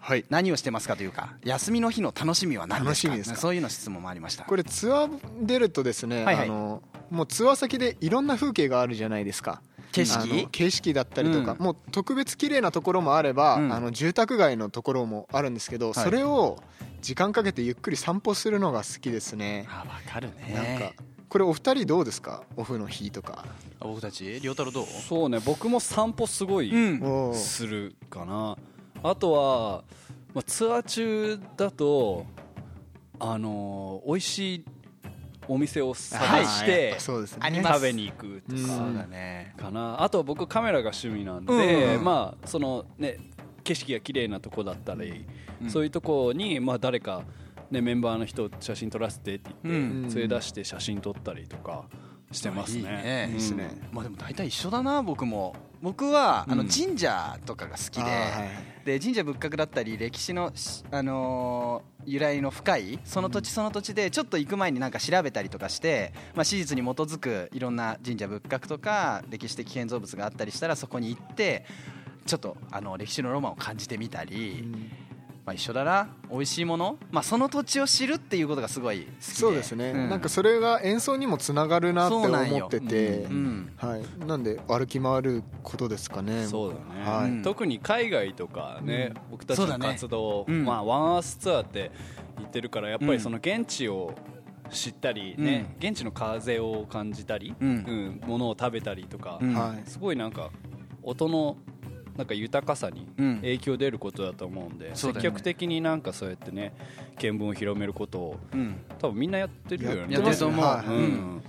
[0.00, 0.24] はい。
[0.28, 3.16] 何をしてますかというか休みの日の楽しみは何ですか？
[3.16, 3.36] ですか？
[3.36, 4.44] そういうの質問もありました。
[4.44, 5.10] これツアー
[5.46, 6.44] 出るとですね、はいはい。
[6.44, 9.62] あのもうツアー先でいろんな風景があるじゃないですか。
[9.92, 10.48] 景色？
[10.48, 11.64] 景色だったりとか、うん。
[11.64, 13.72] もう特別綺麗なところもあれば、うん。
[13.72, 15.94] あの住宅街のところもあるんですけど、い。
[15.94, 16.58] それを
[17.00, 20.96] 時間かけてゆっくり散歩するのが好きですね、あ分かるなんかね
[21.34, 22.44] これお二人どうですか？
[22.56, 23.44] オフの日とか。
[23.80, 24.40] あ僕たち？
[24.40, 24.86] 亮太郎どう？
[24.86, 26.72] そうね僕も散歩すごい
[27.34, 28.56] するかな。
[29.02, 29.82] あとは、
[30.32, 32.24] まあ、ツアー中だと
[33.18, 34.64] あのー美味しい
[35.48, 37.38] お店を探して、そうですね。
[37.40, 37.74] あります。
[37.80, 38.62] 食べに行くとうん。
[38.62, 39.54] かそうだね。
[39.58, 42.04] かな、あと僕カメラが趣味なんで、うんうん。
[42.04, 43.18] まあそのね
[43.64, 45.26] 景色が綺麗なとこだったり、
[45.60, 45.68] うん。
[45.68, 47.24] そういうとこにまあ誰か
[47.70, 50.02] ねメンバーの人写真撮らせてって言って、うん。
[50.02, 51.84] 連れ出して写真撮ったりとか
[52.32, 52.80] してますね。
[52.80, 53.26] いいね。
[53.28, 55.54] いいですねまあでも大体一緒だな僕も。
[55.82, 71.64] 僕はあのうん神社とかが好きで、で神社仏閣だったり歴史の、しあのー由来の深いその土地その土地でちょっと行く前になんか調べたりとかして、まあ、史実に基づくいろんな神社仏閣とか歴史的建造物があったりしたらそこに行って
[72.26, 74.90] ちょっとあの歴史のロマンを感じてみたり、うん
[75.46, 79.20] まあ、一緒だな美味しいもの、まあ、その土地を知るっていうことがすごい好きで。
[79.20, 80.08] そうですね、うん。
[80.08, 86.46] なんかそれが演奏にもつながるなって思ってて、うんはい、なんで歩き回ることですかね。
[86.46, 87.30] そうだね、はい。
[87.30, 87.42] うん。
[87.42, 89.30] 特に海外とかね、うん。
[89.32, 90.64] 僕たちの活動、うん。
[90.64, 91.90] まあ、ワンアースツアーって
[92.38, 94.14] 言ってるからやっぱりその現地を
[94.70, 97.68] 知ったりね、現地の風を感じたり、うん。
[97.68, 99.52] うんものを食べたりとか、うん。
[99.52, 99.90] はい。
[99.90, 100.50] すごいなんか
[101.02, 101.58] 音の
[102.16, 103.36] なんか豊かさにうん。
[103.36, 105.30] 影響出ることだと思うんで、そうだよね。
[105.30, 106.74] 積極的になんかそうやってね
[107.18, 108.76] 見聞を広めることをうん。
[108.98, 110.36] 多分みんなやってるよねやってる。
[110.36, 110.64] と思う。
[110.64, 111.42] はいうん。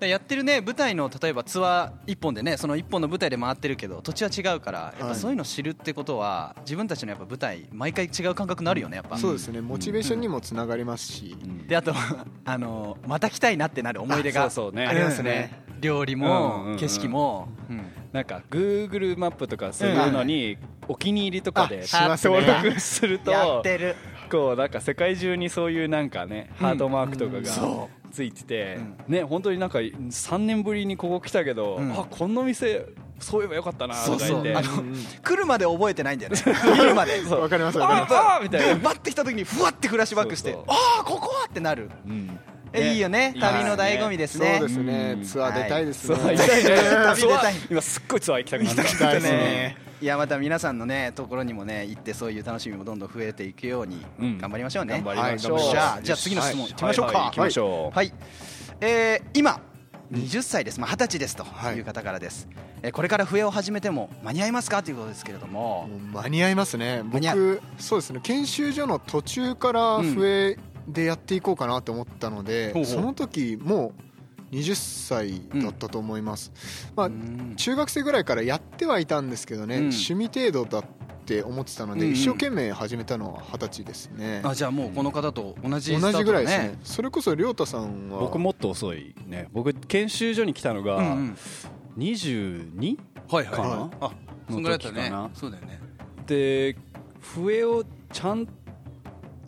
[0.00, 9.16] でやってるね舞台の例えばツアー一本でねその一本の舞台で回ってるけど土地は違うからやっぱそういうの知るってことは自分たちのやっぱ舞台毎回違う感覚になるよねやっぱ。
[9.16, 11.66] そうですねモチベーションにもつながりますし、うん。
[11.66, 11.94] であと
[12.44, 14.86] あのまた来たいなってなる思い出があそうそうね。
[14.86, 15.62] ありますね。
[15.80, 17.48] 料理うんうんうんも景色も。
[17.70, 22.40] うんなんか Google マップとかそういうのにお気に入りとかであしますね。
[22.40, 23.32] 登録すると
[24.30, 29.14] こうなんか世界中にそういうなんかねハートマークとかがそついててうん。
[29.14, 31.92] ね本当になんか3年ぶりにここ来たけどうん。
[31.92, 32.86] あこの店
[33.18, 34.54] そういえばよかったなとか言って。
[35.20, 36.36] 来るまで覚えてないんだよね。
[36.38, 37.20] 来るまで。
[37.24, 37.40] そう。
[37.40, 38.14] わかりますわかりあます。
[38.14, 38.76] あーみたいな。
[38.80, 41.90] 待ってきた時にふわってフラッシュバックしてああここはってなる。
[42.06, 42.38] うん。
[42.38, 43.32] えいいよね。
[43.34, 44.56] いい旅の醍醐味ですね。
[44.58, 45.14] そうですね。
[45.18, 45.24] うん。
[45.24, 46.16] ツアー出たいですね。
[46.18, 47.54] 旅出たい。
[47.70, 49.76] 今すっごいツアー行きたくなった行きたいですね。
[50.00, 54.38] いやまた皆さんのねところにもね行ってそういう楽しみもどんどん増えていくようにうん。
[54.38, 55.58] 頑張りましょうね、頑張りましょう。
[55.58, 55.70] はい。
[55.70, 56.70] じゃあじゃあ次の質問はい。
[56.72, 57.18] いきましょうか。
[57.18, 57.24] はい。
[57.24, 57.26] はい。
[57.26, 57.96] 行きましょう。
[57.96, 58.12] はい、
[58.80, 59.60] えー今
[60.12, 61.76] 20歳です、まあ、20歳ですとはい。
[61.76, 62.46] いう方からです、
[62.82, 64.82] えーこれから笛を始めても間に合いますか？
[64.82, 65.88] ということですけれども。
[66.12, 67.02] 間に合いますね。
[67.04, 68.20] 間に合僕そうですね。
[68.22, 72.92] 研修所の途中から笛でやっていこうかなと思ったので、ほうほう。
[72.94, 73.92] その時も
[74.52, 76.52] う20歳だったと思います、
[76.94, 77.54] まあうん。
[77.56, 79.82] 中学生ぐらいからやってはいたんですけどね、うん。
[79.88, 80.84] 趣味程度だっ
[81.24, 82.14] て思ってたので、うんうん。
[82.14, 84.42] 一生懸命始めたのは二十歳ですね。
[84.44, 86.12] あじゃあもうこの方と同じスタートだね。
[86.12, 86.78] 同じぐらいですね。
[86.84, 88.20] それこそ亮太さんは？
[88.20, 89.48] 僕もっと遅いね。
[89.52, 91.36] 僕研修所に来たのがうんうん。
[91.96, 92.98] 22
[93.30, 93.90] はいかな？
[94.00, 94.12] あ
[94.50, 95.08] そんぐらいだったね。
[95.08, 95.30] の時かな？
[95.34, 95.80] そうだよね。
[96.26, 96.76] で
[97.20, 98.46] 笛をちゃん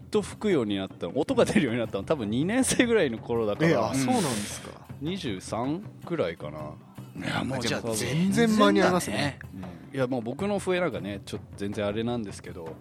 [0.07, 3.71] と吹くようになったの音が出るようになったの多分2年生ぐらいの頃だから。
[3.71, 4.71] えあそうなんですか、
[5.03, 6.59] 23ぐらいかな。
[7.19, 9.39] いやもうじゃあ全然間に合いますね。
[9.95, 12.77] いやもう僕の笛なんかねちょっと全然あれなんですけど、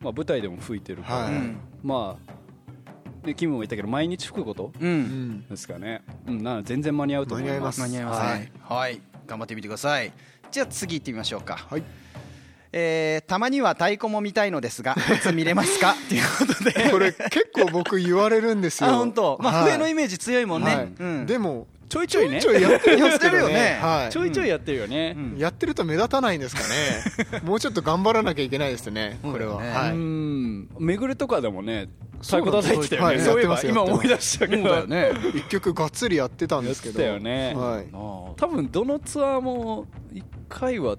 [0.00, 1.34] まあ、舞台でも吹いてるから、はい。
[1.34, 1.56] うん。
[1.82, 4.72] まあでキムも言ったけど毎日吹くこと？
[4.80, 5.00] ううん。
[5.00, 7.80] んですかね、うん、なので全然間に合うと思います。
[7.80, 8.38] 間に合います。
[8.38, 10.12] ねはい、頑張ってみてください。
[10.50, 11.66] じゃあ次行ってみましょうか。
[11.68, 11.82] はい
[12.76, 15.92] えーたまには太鼓も見たいのですが いつ見れますか？
[16.06, 16.90] っていうことで。
[16.90, 18.90] これ結構僕言われるんですよ。
[18.92, 19.38] あ本当。
[19.40, 19.72] まあはい。
[19.72, 20.88] 笛のイメージ強いもんね、はい。
[20.98, 21.26] うん。
[21.26, 22.40] でもちょいちょいね。
[22.40, 23.78] ちょいやってるよね。
[23.80, 24.12] はい。
[24.12, 25.38] ちょいちょいやってるよね、うん。
[25.38, 27.40] やってると目立たないんですかね。
[27.44, 29.20] もうちょっと頑張らなきゃいけないですね。
[29.22, 29.60] これは、
[30.80, 31.88] めぐるとかでもね
[32.20, 33.20] 太鼓叩いてたよね、はい。
[33.20, 34.84] そういえば今思い出したけど。
[35.34, 36.98] 一曲がっつりやってたんですけど。
[36.98, 37.54] たよね。
[37.54, 40.96] はい、多分どのツアーも1回は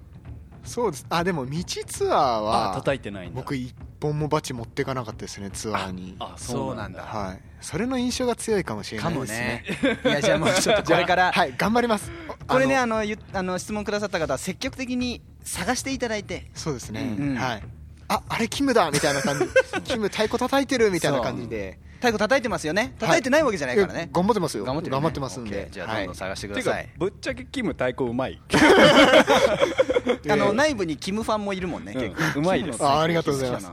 [0.66, 1.06] そうです。
[1.08, 3.40] あでも道ツアーあは叩いてないんだ。
[3.40, 6.16] 僕一本もバチ持ってかなかったですねツアーに。
[6.18, 7.02] あそうなんだ。
[7.02, 7.40] はい。
[7.60, 9.64] それの印象が強いかもしれないですね。
[9.82, 10.00] ね。
[10.04, 11.54] いやじゃあもうちょっとこれからはい。
[11.56, 12.10] 頑張ります。
[12.46, 16.50] これねああのゆあの質問くださった方は積極的に探していただいて。
[16.54, 17.62] そうですね、うんはい。
[18.08, 19.46] ああれキムだみたいな感じ。
[19.84, 21.78] キム太鼓叩いてるみたいな感じで。
[21.96, 22.94] 太鼓叩いてますよね。
[22.98, 23.98] 叩いてないわけじゃないからね。
[24.00, 24.64] いや、頑張ってますよ。
[24.64, 25.68] 頑張ってるよねますんで。
[25.70, 28.40] じゃあどんどん探してください、てかぶっちゃけキム太鼓うまい、
[30.30, 32.40] あの内部にキムファンもいるもんね、結構。
[32.40, 32.84] うまいです。
[32.84, 33.70] あありがとうございます。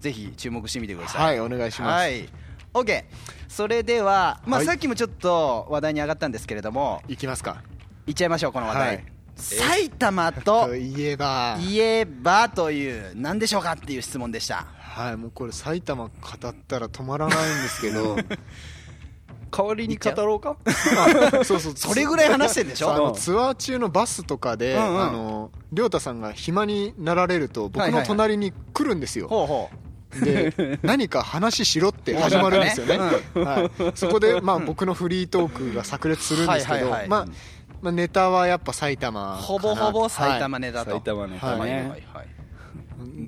[0.00, 1.38] ぜひ注目してみてください。
[1.38, 2.28] はいお願いします、はい、
[2.74, 3.04] OK
[3.48, 4.66] それでは、まあはい。
[4.66, 7.02] さっきもちょっと話題に上がったんですけれども。
[7.08, 7.62] いきますか。
[8.06, 9.04] いっちゃいましょうこの話題、はい。
[9.36, 11.58] 埼玉とといえば。
[11.60, 14.66] いえばという何でしょうかっていう質問でした。
[14.92, 18.14] はいもうこれ埼玉語ったら止まらないんですけど
[19.54, 20.56] 代わりに語ろうか？
[20.64, 21.72] あ そうそう。
[21.76, 22.90] それぐらい話してんでしそう。
[22.90, 25.02] あょのツアー中のバスとかで、うんうん。
[25.02, 30.24] あの亮太さんが暇になられると僕の隣に来るんですよ、ほうほう。
[30.24, 37.08] で 何か話しろって始まるんですよね、はい、そこで、まあ、僕のフリートークが炸裂するんですけど、はいはいはい。
[37.08, 37.26] まあ
[37.80, 39.36] まあ、ネタはやっぱ埼玉かな。
[39.36, 42.02] ほぼほぼ埼玉ネタと、埼玉ネタはいはいはいね、はい。
[42.14, 42.26] はい。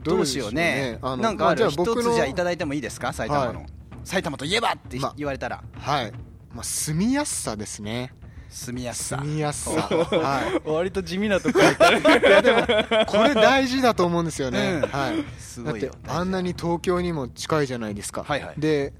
[0.04, 0.98] どうしようね。
[1.02, 3.12] なんかある一まあじゃあ僕のつじゃあいただいてもいいですか？
[3.12, 3.66] 埼玉の、はい
[4.04, 5.62] 埼玉といえばってま言われたら。
[5.78, 6.12] はい、
[6.54, 8.12] まあ、住みやすさですね。
[8.54, 9.18] 住みやすさ。
[9.18, 11.98] 住みやすさ、は割と地味なとこ行ったね。
[11.98, 14.88] い、 いやでもこれ大事だと思うんですよね、うん。
[14.88, 15.16] はい。
[15.16, 15.90] だってすごいよ。
[16.06, 18.54] あんなに東京にも近いじゃないですか、はいはい。
[18.56, 18.92] で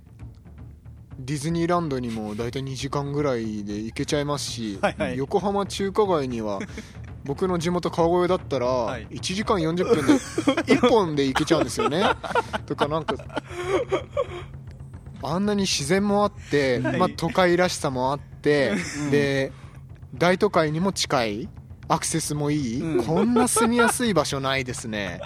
[1.17, 5.17] ディズニーランドにも大体2時間ぐらいで行けちゃいますし、はいはい。
[5.17, 6.59] 横浜中華街には
[7.25, 8.67] 僕の地元川越だったら
[8.99, 9.07] い。
[9.17, 10.13] 1時間40分で
[10.75, 12.03] 1本で行けちゃうんですよね。
[12.67, 13.15] とかなんか
[15.27, 18.73] あんなに自然もあって、まあ、都会らしさもあって、
[19.11, 19.53] で
[20.15, 21.49] 大都会にも近い
[21.89, 23.05] アクセスもいい、うん。
[23.05, 25.21] こんな住みやすい場所ないですね。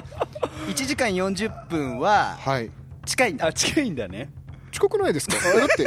[0.68, 2.70] 1時間40分ははい。
[3.04, 3.46] 近いんだ。
[3.46, 4.30] あ近いんだね。
[4.72, 5.34] 近くないですか？
[5.58, 5.86] だって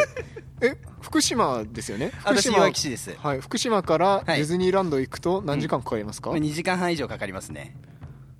[0.62, 2.12] え福島ですよね？
[2.20, 4.26] 福私島はい、福島からはい。
[4.38, 7.76] ディズニーランド行くと何時間かかりますか、2時間半以上かかりますね。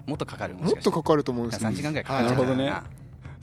[0.06, 2.26] もっとかかるもっとかかると思うんです3時間ぐらいかかはい。
[2.26, 2.74] なるほどね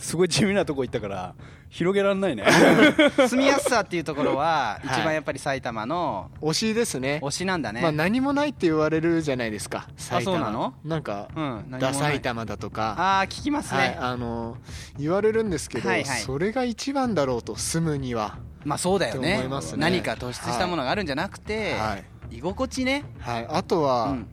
[0.01, 1.35] すごい地味なとこ行ったから
[1.69, 2.45] 広げらんないね。
[3.29, 4.87] 住みやすさっていうところははい。
[4.87, 7.21] 一番やっぱり埼玉の推しですね。
[7.23, 10.75] 推しなんだね、まあ、何もないって言われるじゃないですか埼玉そうなの？
[10.85, 11.81] なんか、うん何もない。
[11.81, 12.95] ダ埼玉だとか。
[12.99, 14.57] ああ聞きますね、はい、あの
[14.99, 16.21] 言われるんですけど、はいはい。
[16.21, 19.79] それが一番だろうと住むには、まあそうだよとね思いますね。
[19.81, 21.97] 何か突出したものがあるんじゃなくて、は
[22.31, 22.37] い。
[22.37, 24.27] 居心地ね、はい、あとうは、ん。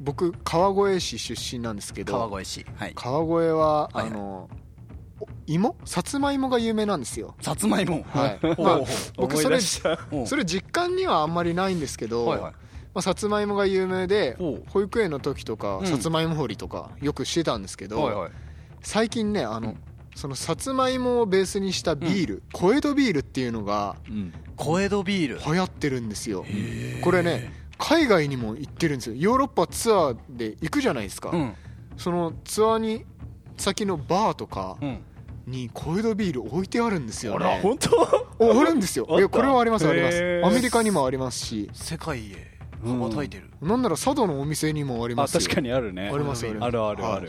[0.00, 2.66] 僕川越市出身なんですけど川越市。
[2.76, 2.92] はい。
[2.94, 4.06] 川越は、はいはい。
[4.08, 4.61] あのお
[5.46, 5.76] 芋？
[5.84, 7.34] さつまいもが有名なんですよ。
[7.40, 8.04] さつまいも。
[8.08, 8.38] はい。
[8.60, 8.80] まあ
[9.16, 12.52] 僕それそれ実感にはあんまりないんですけど、はいはい。
[12.94, 14.36] まあ、さつまいもが有名で
[14.68, 15.86] 保育園の時とか、うん。
[15.86, 18.30] さつまいも掘りとかよくしてたんですけど、はいはい。
[18.82, 19.76] 最近ねあの、うん。
[20.14, 24.32] そのさつまいもをベースにしたビール、小江戸ビールっていうのがうん。
[24.56, 25.40] 小江戸ビール。
[25.44, 26.44] 流行ってるんですよ。
[27.02, 29.16] これね海外にも行ってるんですよ。
[29.16, 31.54] ヨーロッパツアーで行くじゃないですか、うん。
[31.96, 33.04] そのツアーに
[33.56, 35.04] 先のバーとかうん
[35.46, 37.60] に小江戸ビール置いてあるんですよね。
[37.62, 37.90] 本当？
[38.38, 39.06] おあるんですよ。
[39.10, 40.46] いやこれはありますありまへすー。
[40.46, 41.70] アメリカにもありますし。
[41.72, 43.50] 世界へ羽ばたいてる。
[43.60, 45.34] なんなら佐渡のお店にもありまあす。
[45.34, 46.10] よ確かにあるね。
[46.12, 47.04] ありますあるあるある。
[47.04, 47.28] はい。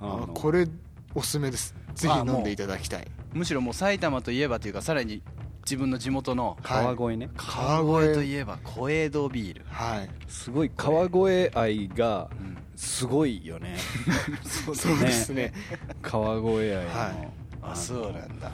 [0.00, 0.66] あこれ
[1.14, 1.74] おすすめです。
[1.94, 3.06] ぜひ飲んでいただきたい。
[3.32, 5.22] むしろもう埼玉といえばというかさらに
[5.64, 6.96] 自分の地元のはい。
[6.96, 7.30] 川越ね。
[7.36, 8.14] 川越。
[8.14, 9.62] といえば小江戸ビール。
[9.68, 10.08] はい。
[10.28, 12.58] すごい川越愛がうん。
[12.76, 13.76] すごいよね。
[14.66, 15.52] そ うそうですね。
[16.02, 16.46] 川越
[16.76, 16.90] 愛の。
[16.90, 17.28] はい
[17.70, 18.52] あそうなんだ。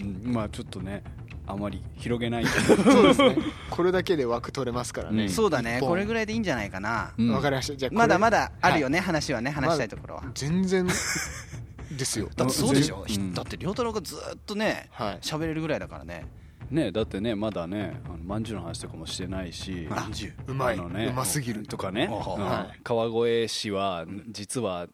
[0.00, 1.02] うんまあちょっとね
[1.46, 2.44] あまり広げない。
[2.44, 3.36] け そうですね。
[3.70, 5.24] これだけで枠取れますからね。
[5.24, 5.28] うん。
[5.28, 5.80] そうだね。
[5.80, 7.12] これぐらいでいいんじゃないかな。
[7.18, 7.32] ど、うん。
[7.32, 7.76] わかりました。
[7.76, 10.24] じゃあまだまだあるよね、ね話はね話したいところは。
[10.34, 10.86] 全然。
[10.86, 12.30] ですよ。
[12.36, 13.04] だってそうでしょ？
[13.08, 13.34] うん。
[13.34, 15.18] だって亮太郎がずっとねはい。
[15.20, 16.26] 喋れるぐらいだからね。
[16.70, 20.52] ねだってねまだねあのまんじゅうの話とかもしてないしまんじゅう。
[20.52, 21.66] うまい、ねうますぎる。
[21.66, 22.80] とかね、はい。
[22.82, 24.86] 川越市は実は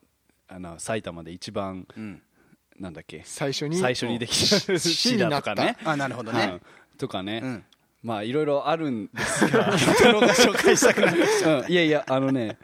[0.48, 2.22] あの埼玉で一番うん
[2.78, 3.22] なんだっけ？
[3.24, 3.76] 最初に？
[3.78, 5.76] 最初にでき市た市だとかね。
[5.84, 6.36] あなるほどうん。
[6.36, 6.60] ね
[6.96, 7.64] とかね、うん。
[8.02, 11.72] まあいろいろあるんですが紹介したくなってきちゃっうん。
[11.72, 12.58] いやいやあのね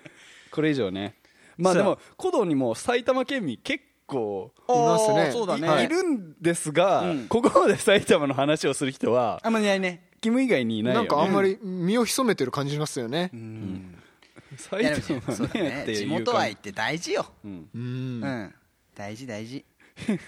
[0.51, 1.17] これ以上ね。
[1.57, 5.31] まあでも古道にも埼玉県民結構たいますね。
[5.33, 5.83] そうだね。
[5.83, 5.87] い。
[5.87, 7.29] いるんですが、うん。
[7.29, 10.09] ここまで埼玉の話をする人はあんまりいないね。
[10.21, 13.31] キム以外にいないよ、ね、なんかあんまり身を潜めてる感じしますよね。
[13.33, 13.97] うん。
[14.53, 15.83] い埼玉ねね。
[15.83, 17.27] っていう地元愛って大事よ。
[17.45, 17.69] うん。
[17.75, 17.83] うん。
[18.23, 18.55] うん。
[18.95, 19.65] 大事大事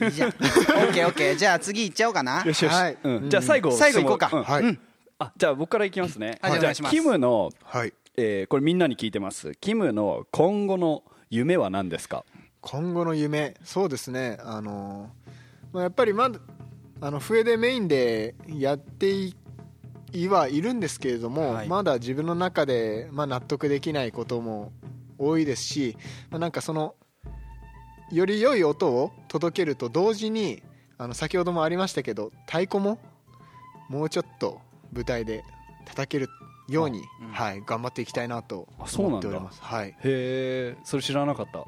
[0.02, 0.28] いいじゃん。
[0.28, 1.36] オッケーオッケー。
[1.36, 2.44] じゃあ次行っちゃおうかな。
[2.44, 2.98] よしよし、はい。
[3.02, 3.30] うん。
[3.30, 4.28] じゃあ最後最後行こうか。
[4.28, 4.44] 質問ん。
[4.44, 4.78] はい、うん。
[5.18, 6.94] あじゃあ僕からいきますね、じゃあはいお願いします。
[6.94, 7.92] キムの、はい。
[8.16, 9.52] えーこれみんなに聞いてます。
[9.60, 12.24] キムの今後の夢は何ですか？
[12.60, 13.54] 今後の夢。
[13.64, 14.38] そうですね。
[14.42, 15.10] あの
[15.72, 16.38] まあやっぱりまだ
[17.00, 19.34] あの笛でメインでやってい
[20.12, 21.68] いはいるんですけれども、はい。
[21.68, 24.72] まだ自分の中で、まあ、納得できないことも
[25.18, 25.96] 多いですし、
[26.30, 26.94] まあ、なんかその
[28.10, 30.62] より良い音を届けると同時に
[30.98, 32.98] あの先ほどもありましたけど太鼓も
[33.88, 34.60] もうちょっと
[34.92, 35.44] 舞台で
[35.84, 36.28] 叩ける
[36.68, 37.28] ように、うん。
[37.28, 39.62] はい、頑張っていきたいなと思っております。
[39.62, 41.64] はい、へえそれ知らなかった。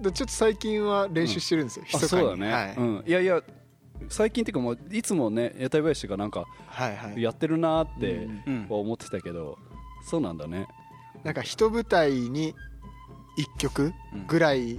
[0.00, 2.22] でちょっと最近は練習してるんですよ、あ密かに。
[2.22, 2.74] そうだね、はい。
[2.76, 3.42] うん、いやいや
[4.08, 8.66] 最近っていうかもういつもね屋台林がなんかはいはい、やってるなーってうんうん。
[8.68, 9.58] は思ってたけど、
[10.04, 10.66] そうなんだね。
[11.22, 12.54] なんか一舞台に
[13.38, 13.92] 1曲
[14.28, 14.78] ぐらい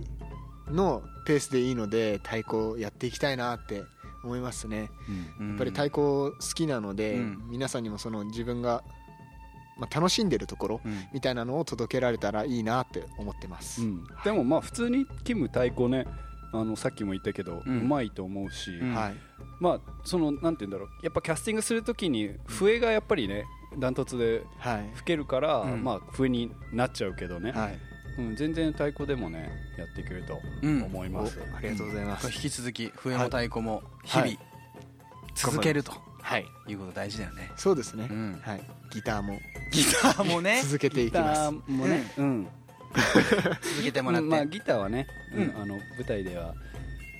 [0.70, 3.84] のペースでいいので太鼓やっていきたいなって
[4.24, 4.90] 思いますね。
[5.40, 5.48] うん。
[5.48, 7.44] ややっぱり太鼓好きなので、うん。
[7.50, 8.84] 皆さんにもその自分が、
[9.78, 11.06] まあ、楽しんでるところうん。
[11.14, 14.04] みたいなのを届けられたらいいなって思ってます、うん。
[14.24, 16.06] でもまあ普通にキム太鼓ね
[16.52, 18.94] あのさっきも言ったけど、ううんまいと思うし、うん。
[18.94, 19.16] はい。
[19.60, 23.46] まあそのなんて言うんだろうやっぱキャスティングするときに笛がやっぱりね
[23.78, 24.92] ダントツではい。
[24.96, 25.84] 吹けるから、うん。
[25.84, 27.80] まあ笛になっちゃうけどね、はい
[28.18, 30.84] うん、全然太鼓でもねやっていけるとうん。
[30.84, 34.40] 思います、おありがとうございます、引き続き笛も太鼓も日々はい
[35.36, 35.92] 続けると
[36.22, 36.46] はい。
[36.68, 37.52] いうこと大事だよね。
[37.56, 38.42] そうですね、うん。
[38.44, 39.38] はい、ギターも。
[39.72, 40.60] ギターもね。
[40.66, 41.52] 続けていきます。
[41.52, 42.48] ギターもね、うん。
[43.62, 44.28] 続けてもらって。
[44.28, 45.06] まあギターはね、
[45.36, 45.62] うんうん。
[45.62, 46.56] あの舞台では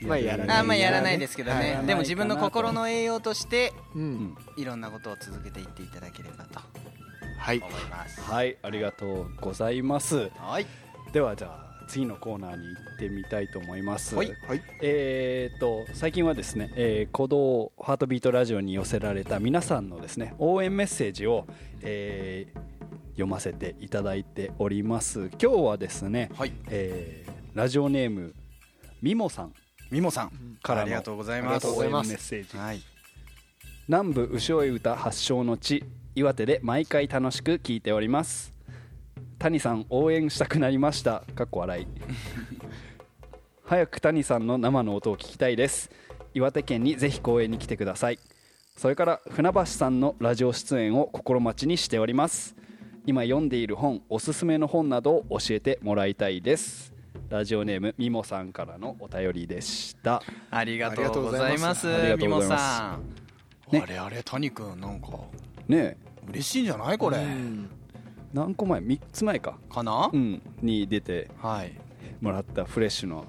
[0.02, 4.38] まあやらないあんまやらないですけどはいねでも自分の心の栄養としてうん、うん。
[4.58, 6.60] いろんなことを続けていっていただければと
[7.38, 7.58] はい。
[7.60, 8.22] 思います。
[8.22, 8.58] はい。
[8.64, 10.32] ありがとうございます。
[10.38, 10.66] はい
[11.12, 14.62] ではじゃあ次のコーナーに行ってみたいと思います、はいはい。
[14.82, 21.46] えー、と最近はですね、えー、鼓動ハートビートラジオに寄せられた皆さんのですね応援メッセージを、
[21.82, 22.76] えー
[23.16, 25.30] 読ませていただいております。
[25.42, 26.52] 今日はですね、はい。
[26.68, 28.34] えーラジオネーム
[29.02, 29.54] みもさん。
[29.90, 30.58] みもさん。
[30.62, 32.08] からのありがとうございまありがとうございます。
[32.10, 32.82] 応援メッセージはい。
[33.88, 35.84] 南部牛追歌発祥の地
[36.16, 38.55] 岩手で毎回楽しく聞いております
[39.46, 41.22] 谷さん応援したくなりました。
[41.36, 41.88] かっこ笑い。
[43.64, 45.92] 早く谷さんの生の音を聞きたいです。
[46.34, 48.18] 岩手県にぜひ公園に来てください。
[48.76, 52.56] それから船橋さんのラジオ出演を心待ちにしております。
[53.06, 56.92] 今読んでいる本おすすめの本などを教えてもらいたいです。
[57.30, 60.24] ラジオネームみもさんからのお便りでした。
[60.50, 61.86] ありがとうございます
[62.18, 63.72] みもさん。
[63.72, 63.80] ね。
[63.80, 65.10] あれあれ谷君なんか
[65.68, 67.20] ね嬉しいんじゃないこれ。
[67.20, 67.70] うん
[68.36, 69.58] 何個前？3つ前か。
[69.70, 70.10] かな？
[70.12, 70.42] うん。
[70.62, 71.74] に出てはい。
[72.22, 73.26] もらったフレッシュの。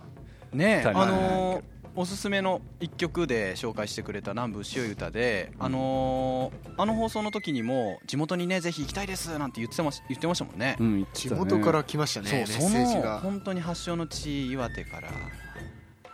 [0.53, 1.63] ねあのー
[1.99, 11.41] おすすめの一曲で紹介してくれた南部牛追い歌で、あのーあの放送の時にも地元にねぜひ行きたいですなんて言ってまし言ってましたもんね、うん言って地たね。
[11.41, 13.21] 元から来ましたねメッそうそのセージが。
[13.21, 15.09] 本当に発祥の地岩手から。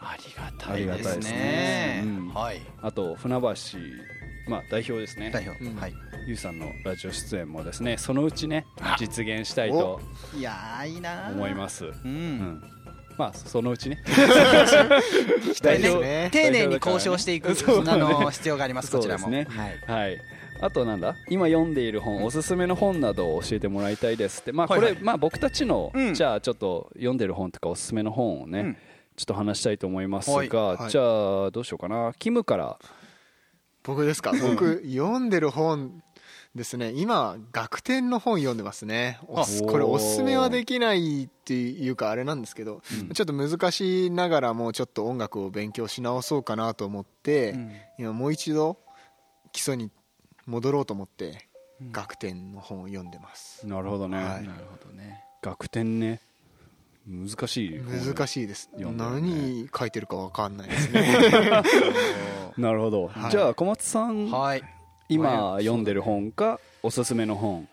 [0.01, 2.03] ありがたいありがですたいですねね。
[2.05, 2.28] うん。
[2.28, 2.61] はい。
[2.80, 3.49] あと船橋
[4.49, 5.30] まあ代表ですね。
[5.32, 5.76] 代表、うん。
[5.76, 5.95] はい。
[6.26, 10.01] ゆうさんのラジオ出演もですねそのうちねあ実現したいと
[10.36, 11.32] いやーいいなー。
[11.32, 11.86] 思います。
[11.86, 12.38] う、うん。
[12.38, 12.62] ん
[13.18, 14.03] まあそのうちね。
[14.05, 17.88] 期待ですね丁寧に交渉していく、そう。
[17.88, 19.57] あの必要がありますこちらもそうですね。
[19.86, 20.07] はい。
[20.07, 20.20] はい。
[20.61, 21.16] あとなんだ？
[21.28, 24.53] 今読んでいる本おすすめの本などを教えてもらいたいですって。
[24.53, 24.93] まあこれ、はい。
[24.95, 26.14] はいまあ僕たちの、うん。
[26.14, 28.76] じゃあちょっと読んでる本とかおすすめの本をね、うん。
[29.16, 32.14] ちょっと話したいと思いますが、じゃあどうしようかな。
[32.18, 32.78] キムから
[33.83, 34.33] 僕ですか？
[34.33, 36.03] 僕読んでる本
[36.55, 36.93] ですね。
[36.95, 39.18] 今学天の本読んでますね。
[39.26, 42.83] これおすすめはできないっていうかあれなんですけど、
[43.14, 47.72] ちょっと難しいながらもちょっと音楽を勉強し直そうかなと思って、うん。
[47.99, 48.78] 今もう一度
[49.53, 49.91] 基礎に
[50.47, 51.49] 戻ろうと思って、
[51.91, 53.66] 学天の本を読んでます。
[53.66, 54.47] なるほどね、はい。
[54.47, 55.24] なるほどね。
[55.43, 56.20] 学天ね
[57.07, 61.62] 難しい難しいです、何書いてるか分かんないですね。
[62.57, 63.30] なるほど、はい。
[63.30, 64.62] じゃあ小松さんはい。
[65.09, 67.68] 今読んでる本かおすすめの本？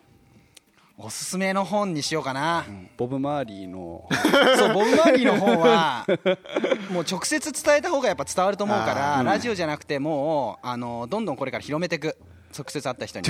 [0.97, 2.65] おすすめの本にしようかな、
[2.97, 4.09] ボブ・マーリーの
[4.57, 6.05] そうボブ・マーリーの本は
[6.91, 12.17] もう直接伝えた方がやっぱ伝わると思うから、ラジオじゃなくてもうあのどんどんこれから広めていく
[12.57, 13.29] 直接会った人に。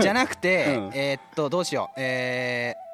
[0.00, 0.90] じゃなくて、うん。
[0.92, 2.00] えーっとどうしよう。
[2.00, 2.89] えー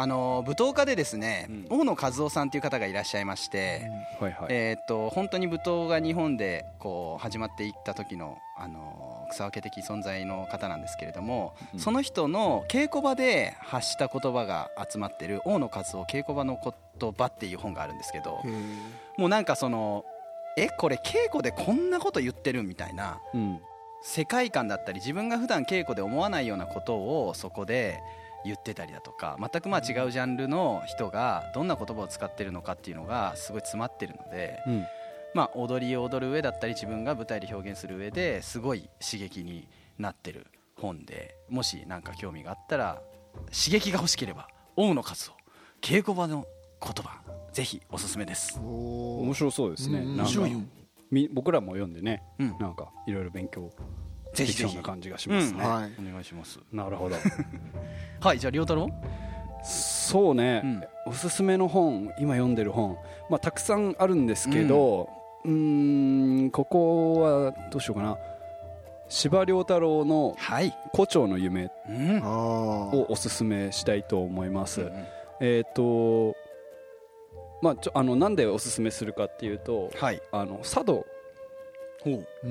[0.00, 3.82] あの舞踏家でですね、大野和夫さんという方がいらっしゃいまして、
[4.18, 11.80] はいはい、えーっと本当に舞踏が日本でこう始まっていった時の、あの草分け的存在の方なんですけれども、うん。
[11.80, 16.58] その人の稽古場で発した言葉が集まってる大野和夫稽古場の
[16.98, 18.42] 言葉っていう本があるんですけど、
[19.18, 20.06] もうなんかその
[20.56, 23.60] えこれ稽古でこんなこと言ってるみたいなうん。
[24.02, 26.94] 世界観だったり自分が普段稽古で思わないようなこと
[27.26, 28.00] をそこで
[28.44, 34.86] 言ってたりだとか全くまあ違うジャンルの人がどんな言葉を使ってるのかっていうのがすごい詰まってるので、うん。
[35.32, 43.00] まあ、踊りを踊る上だったり自分が舞台で表現する上ですごい刺激になってる本でもし何か興味があったら
[43.46, 45.32] 刺激が欲しければ大野和夫
[45.80, 46.46] 稽古場の
[46.82, 47.20] 言葉
[47.52, 48.58] ぜひおすすめです。
[48.60, 50.06] お面白そうですね、うん。
[50.08, 50.60] なんか面白いよ。
[51.10, 52.56] み僕らも読んでね、うん。
[52.58, 53.70] なんかいろいろ勉強
[54.32, 54.76] ぜひぜひ。
[54.76, 55.90] な感じがしますね、うんはい。
[56.08, 56.58] お願いします。
[56.72, 57.16] なるほど。
[58.20, 58.88] はいじゃあ亮太郎
[59.62, 60.84] そうね、うん。
[61.06, 62.96] おすすめの本今読んでる本、
[63.28, 65.08] まあ、たくさんあるんですけど
[65.44, 68.18] うーんここはどうしようかな。
[69.08, 72.18] 司馬遼太郎のはい「胡蝶の夢うん。
[72.18, 72.96] あ」ー。
[72.96, 75.04] をおすすめしたいと思います、うん
[75.42, 76.36] えっ、と
[77.62, 80.22] まあちょあのなんでおすすめするかっていうとはい。
[80.32, 81.04] あの佐渡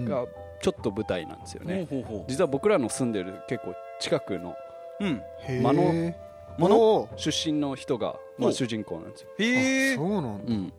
[0.05, 0.25] が
[0.61, 4.55] ちょっと舞台なんですよね、ほうほうほ実は僕らの住んでる結構近くの
[5.47, 6.13] 間の
[6.57, 10.53] 間の出身の人が、まあ、お主人公なんですよ、へえあそうなんだ。
[10.53, 10.73] うん、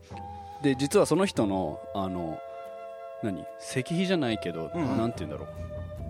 [0.63, 2.39] で実はその人のあの
[3.23, 3.45] 何？
[3.61, 5.49] 石碑じゃないけど、うんなんて言うんだろう。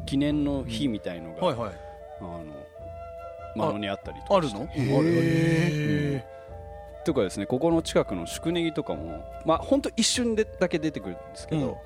[0.07, 1.73] 記念の碑みたいのが、はいはい。
[2.21, 2.45] あの
[3.57, 4.67] 間野にあったりとかあるの？
[4.67, 6.25] へえ
[7.05, 11.79] とかですねここの近くの宿根木とかもまあ本当一瞬でだけ出てくるんですけど、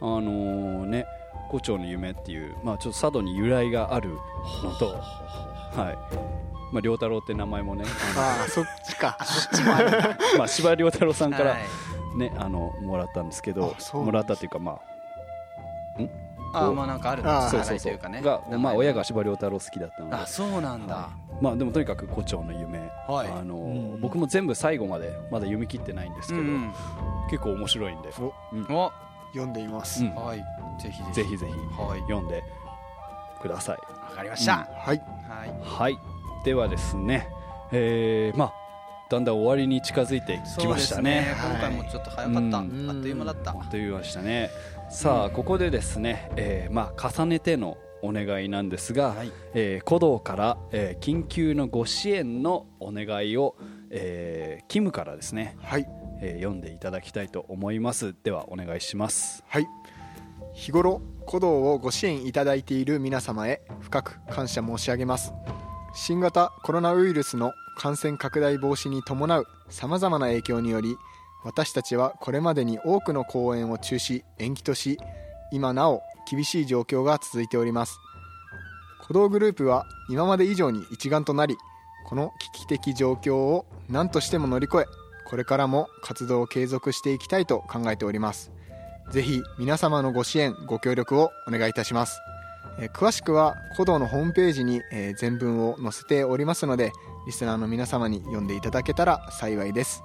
[0.00, 1.06] あのーね
[1.48, 4.10] 胡蝶の夢っていう、まあ、ちょっと佐渡に由来がある
[4.62, 4.88] のと、
[5.74, 5.98] はい。
[6.74, 7.84] まあ、良太郎って名前もね
[8.14, 9.16] ああそっちか。
[9.18, 9.24] あ
[9.82, 9.90] の
[10.38, 12.18] まあ司馬遼太郎さんからはい。
[12.18, 14.80] ね、あのもらったんですけどもらったっていうかま
[16.52, 17.30] あまあなんかあるの？
[17.30, 18.22] あーあ支払いというかね。
[18.22, 20.16] が、まあ、親が司馬遼太郎好きだったので。
[20.16, 20.94] あそうなんだ。
[20.94, 21.44] はい。
[21.44, 23.28] まあでもとにかく胡蝶の夢、はい。
[23.28, 24.00] あのうん。
[24.00, 26.72] 僕も全部最後までまだ読み切ってないんですけど、うん。
[27.30, 28.32] 結構面白いんで、お。
[28.52, 28.66] うん。
[28.74, 28.92] お
[29.38, 30.14] 読んでいます、うん。
[30.14, 30.38] はい。
[30.80, 31.12] ぜひぜひ。
[31.14, 32.00] ぜひぜひはい。
[32.02, 32.42] 読んで
[33.40, 33.76] ください。
[33.76, 34.68] わかりました。
[34.74, 35.02] はい。
[35.28, 35.54] はい。
[35.62, 35.98] はい。
[36.44, 37.28] ではですね
[37.72, 38.54] えーまあ
[39.10, 41.34] だんだん終わりに近づいてきましたね。
[41.40, 42.58] そうです今回もちょっと早かった。
[42.58, 43.52] あっうんという間だった。
[43.52, 44.50] と言いましたね。
[44.90, 49.32] さあここでですね、えーまあ重ねてのお願いなんですが、はい。
[49.54, 53.56] えー古道から、えー緊急のご支援のお願いを、
[53.90, 55.88] えーキムからですね、はい
[56.20, 58.14] えー読んでいただきたいと思います。
[58.22, 59.44] ではお願いします。
[59.48, 59.66] はい。
[60.54, 65.32] 日頃鼓動をご支援いただいている皆様へ深く感謝申し上げます。
[65.94, 70.96] 新型コロナウイルスの感染拡大防止に伴うさまざまな影響により
[71.44, 74.98] 私たちはこれまでに多くの公演を中止延期とし
[75.52, 77.98] 今なお厳しい状況が続いております。
[79.02, 81.56] 鼓動グループは今まで以上に一丸となり
[82.06, 88.50] この危機的状況を何としても乗り越えこれからも活動を継続していきたいと考えております。
[89.10, 92.18] ぜひ皆様のご支援ご協力をお願いいたします。
[92.80, 96.92] え詳しくは鼓動のホームページに、え全文を載せておりますので
[97.26, 100.02] リスナーの皆様に読んでいただけたら幸いです。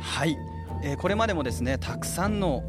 [0.00, 0.38] はい、
[0.82, 2.62] えーこれまでもですねたくさんの、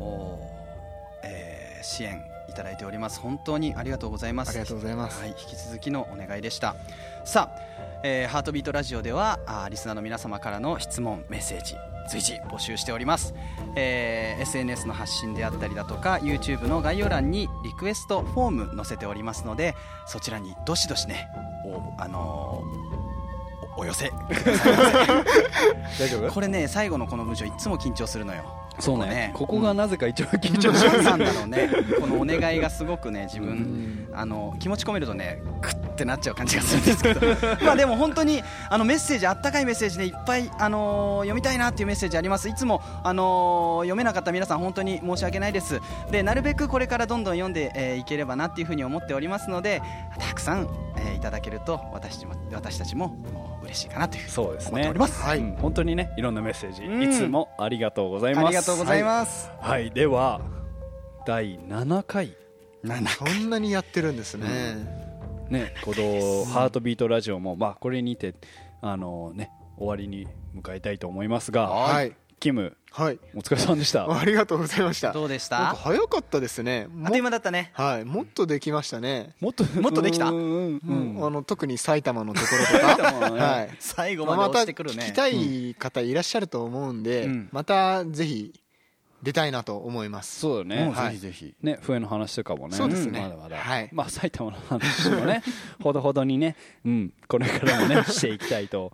[1.24, 2.22] えー支援
[2.64, 3.20] だいております。
[3.20, 4.50] 本当にありがとうございます。
[4.50, 5.20] ありがとうございます。
[5.20, 6.76] はい、引き続きのお願いでした。
[7.26, 7.60] さあ、
[8.04, 11.76] えーハートビートラジオではあーリスナーの皆様からの質問メッセージ
[12.10, 13.34] 随時募集しております、
[13.76, 21.28] えー SNS の発信であったりだとか YouTube の概要欄にリクエストフォーム載せておりますのでそちらにどしどしね
[21.66, 24.12] お,、あのーおお寄せ
[26.00, 26.32] 大丈夫？
[26.32, 28.44] これね最後のこの文章いつも緊張するのよ
[28.80, 29.32] そうね。
[29.34, 31.70] ここがなぜか一番緊張何しますなんだろうね。
[32.00, 37.22] このお願いがすごくね自分 あの気持ち込めるとねクッてなっちゃう感じがするんですけど。
[37.66, 42.48] まあでも本当にあのメッセージあったかいメッセージねいっぱい、あのー読みたいなっていうメッセージあります。
[42.50, 45.82] いつも、あのー読めなかった皆さん本当に申し訳ないです。
[46.12, 49.82] でなるべくこれからどんどん読んで、えーいければなっていうふうに思っておりますので
[50.20, 50.68] たくさん、
[50.98, 54.72] えーいただけると私も私たちも嬉しいかなというふうにそうですね。
[54.72, 55.40] 思っております、はい。
[55.40, 55.52] うん。
[55.56, 57.04] 本当にねいろんなメッセージ、うん。
[57.04, 58.48] いつもありがとうございます。
[58.48, 60.42] ありがとうございます、はい、では
[61.26, 62.36] 第7回。
[63.18, 64.48] そんなにやってるんですね、
[65.50, 68.36] ねこのハートビートラジオもまあこれにて
[68.82, 73.20] あのね終わりに迎えたいと思いますがはいキムはい。
[73.36, 74.10] お疲れ様でした。
[74.12, 75.12] ありがとうございました。
[75.12, 75.76] どうでした？
[75.76, 76.88] 早かったですね。
[76.88, 77.72] もあっという間だったね。
[77.74, 78.06] はい。
[78.06, 80.30] もっとできましたね、もっともっとできた？
[80.30, 80.82] うんうん
[81.18, 81.26] うん。
[81.26, 83.12] あの特に埼玉のところとか。
[83.14, 83.70] ははい。
[83.80, 85.04] 最後まで押してくるね。
[85.04, 87.50] 聞きたい方いらっしゃると思うんで、うん。
[87.52, 88.60] またぜひ
[89.22, 90.40] 出たいなと思います。
[90.40, 90.92] そうだね。
[90.96, 91.56] ぜひぜひ。
[91.62, 92.76] ね笛の話とかもね。
[92.76, 93.20] そうですね。
[93.20, 93.90] んまだまだ、はい。
[93.92, 95.44] まあ埼玉の話もね
[95.84, 98.92] ほどほどにねうんこれからもねしていきたいと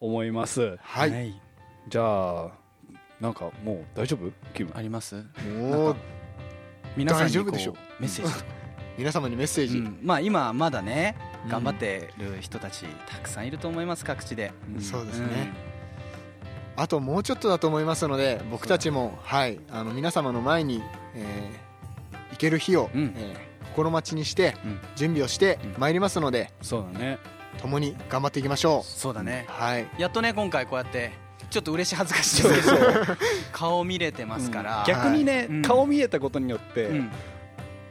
[0.00, 0.76] 思います。
[0.80, 1.40] はい、
[1.88, 2.63] じゃあ
[3.20, 4.30] なんかもう大丈夫？
[4.52, 4.72] キム。
[4.74, 5.24] あります。
[6.96, 7.72] 皆さんにこう大丈夫でしょ？
[7.72, 8.44] うメッセージとか、
[8.98, 9.98] 皆様にメッセージ、うん。
[10.02, 11.50] まあ今まだねうん。
[11.50, 14.80] 頑張ってる人たちたくさんいると思います各地で、うん。
[14.80, 15.52] そうですね、
[16.76, 20.82] あともうちょっとだと思いますので僕たちも、はい、あの皆様の前に、
[21.14, 21.64] えー
[22.32, 23.14] 行ける日を、うん。
[23.16, 24.80] えー心待ちにしてうん。
[24.94, 25.74] 準備をしてうん。
[25.78, 27.18] まいりますので、そうだね。
[27.60, 29.46] 共に頑張っていきましょそうだね。
[29.48, 29.86] うはい。
[29.98, 31.12] やっとね今回こうやって
[31.54, 32.86] ちょっと嬉しい恥ずかしいですけど
[33.52, 35.62] 顔見れてますから、逆にね、うん。
[35.62, 37.10] 顔見えたことによって、うん。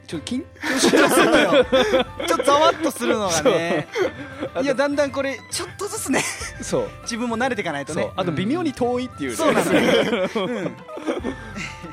[0.06, 1.64] ちょっと緊張しちゃうのよ。
[2.26, 3.88] ちょっとざわっとするのがね。
[4.62, 6.20] いやだんだんこれちょっとずつね
[6.60, 6.88] そう。
[7.04, 8.12] 自分も慣れていかないとね。
[8.16, 10.28] あと微妙に遠いっていうね、そうなのよ、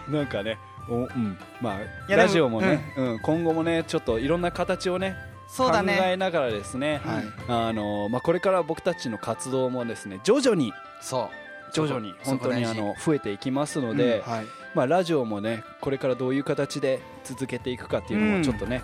[0.10, 0.14] うん。
[0.14, 0.58] なんかね
[0.90, 3.20] お、うん、まあラジオもね、うん。
[3.20, 5.16] 今後もねちょっといろんな形をね
[5.48, 7.24] そうだ考ねえながらですね、はい。
[7.48, 11.42] あのまあ、これから僕たちの活動もですね徐々にそう
[11.74, 14.46] 徐々に本当にあの増えていきますので、はい。
[14.74, 18.82] まあ、ラジオもねこれからどういう形で続けていくかっていうのうんもちょっとね、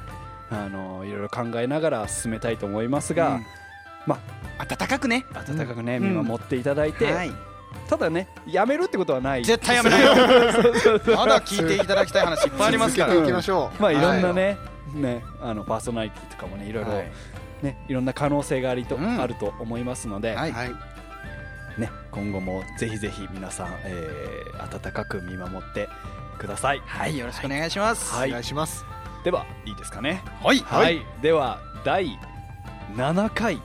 [0.50, 3.46] あのいろいろ考えながら進めたいと思いますが、うん。
[4.06, 4.20] ま
[4.60, 6.04] 温かくね温かくね、うん。
[6.04, 7.32] 見守っていただいて、はい。
[7.90, 9.44] ただねやめるってことはない。
[9.44, 10.06] 絶対やめない。
[10.06, 10.12] よ
[11.16, 13.14] まだ聞いていただきたい話いっぱいありますから。
[13.16, 13.82] ましょう。
[13.82, 13.96] まあい。
[13.96, 14.58] ろんなはね,、
[14.94, 17.12] ねあのパーソナリティとかもねいろいろ、はい。
[17.62, 19.22] ねいろんな可能性がありと、うん。
[19.22, 20.52] あると思いますので、はい。
[20.52, 20.97] はい
[21.78, 25.88] ね今後もぜひぜひ皆さん、えー温かく見守って
[26.40, 26.82] ください。
[26.86, 28.14] はいよろしくお願いします。
[28.14, 28.30] はい。
[28.30, 28.84] お願いします。
[29.24, 30.24] ではいいですかね？
[30.44, 30.60] はい。
[30.60, 32.18] はい、では第
[32.96, 33.62] 7回。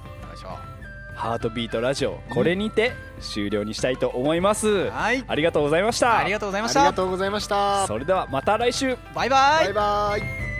[1.14, 4.88] ハートビートラジオこれにて終了にしたいと思います。
[4.90, 5.22] はい。
[5.28, 6.18] ありがとうございました。
[6.18, 7.86] ありがとうございまありがしたとうございました。
[7.86, 8.96] それではまた来週。
[9.14, 9.64] バイバイ。
[9.66, 10.16] バイバ
[10.48, 10.51] イ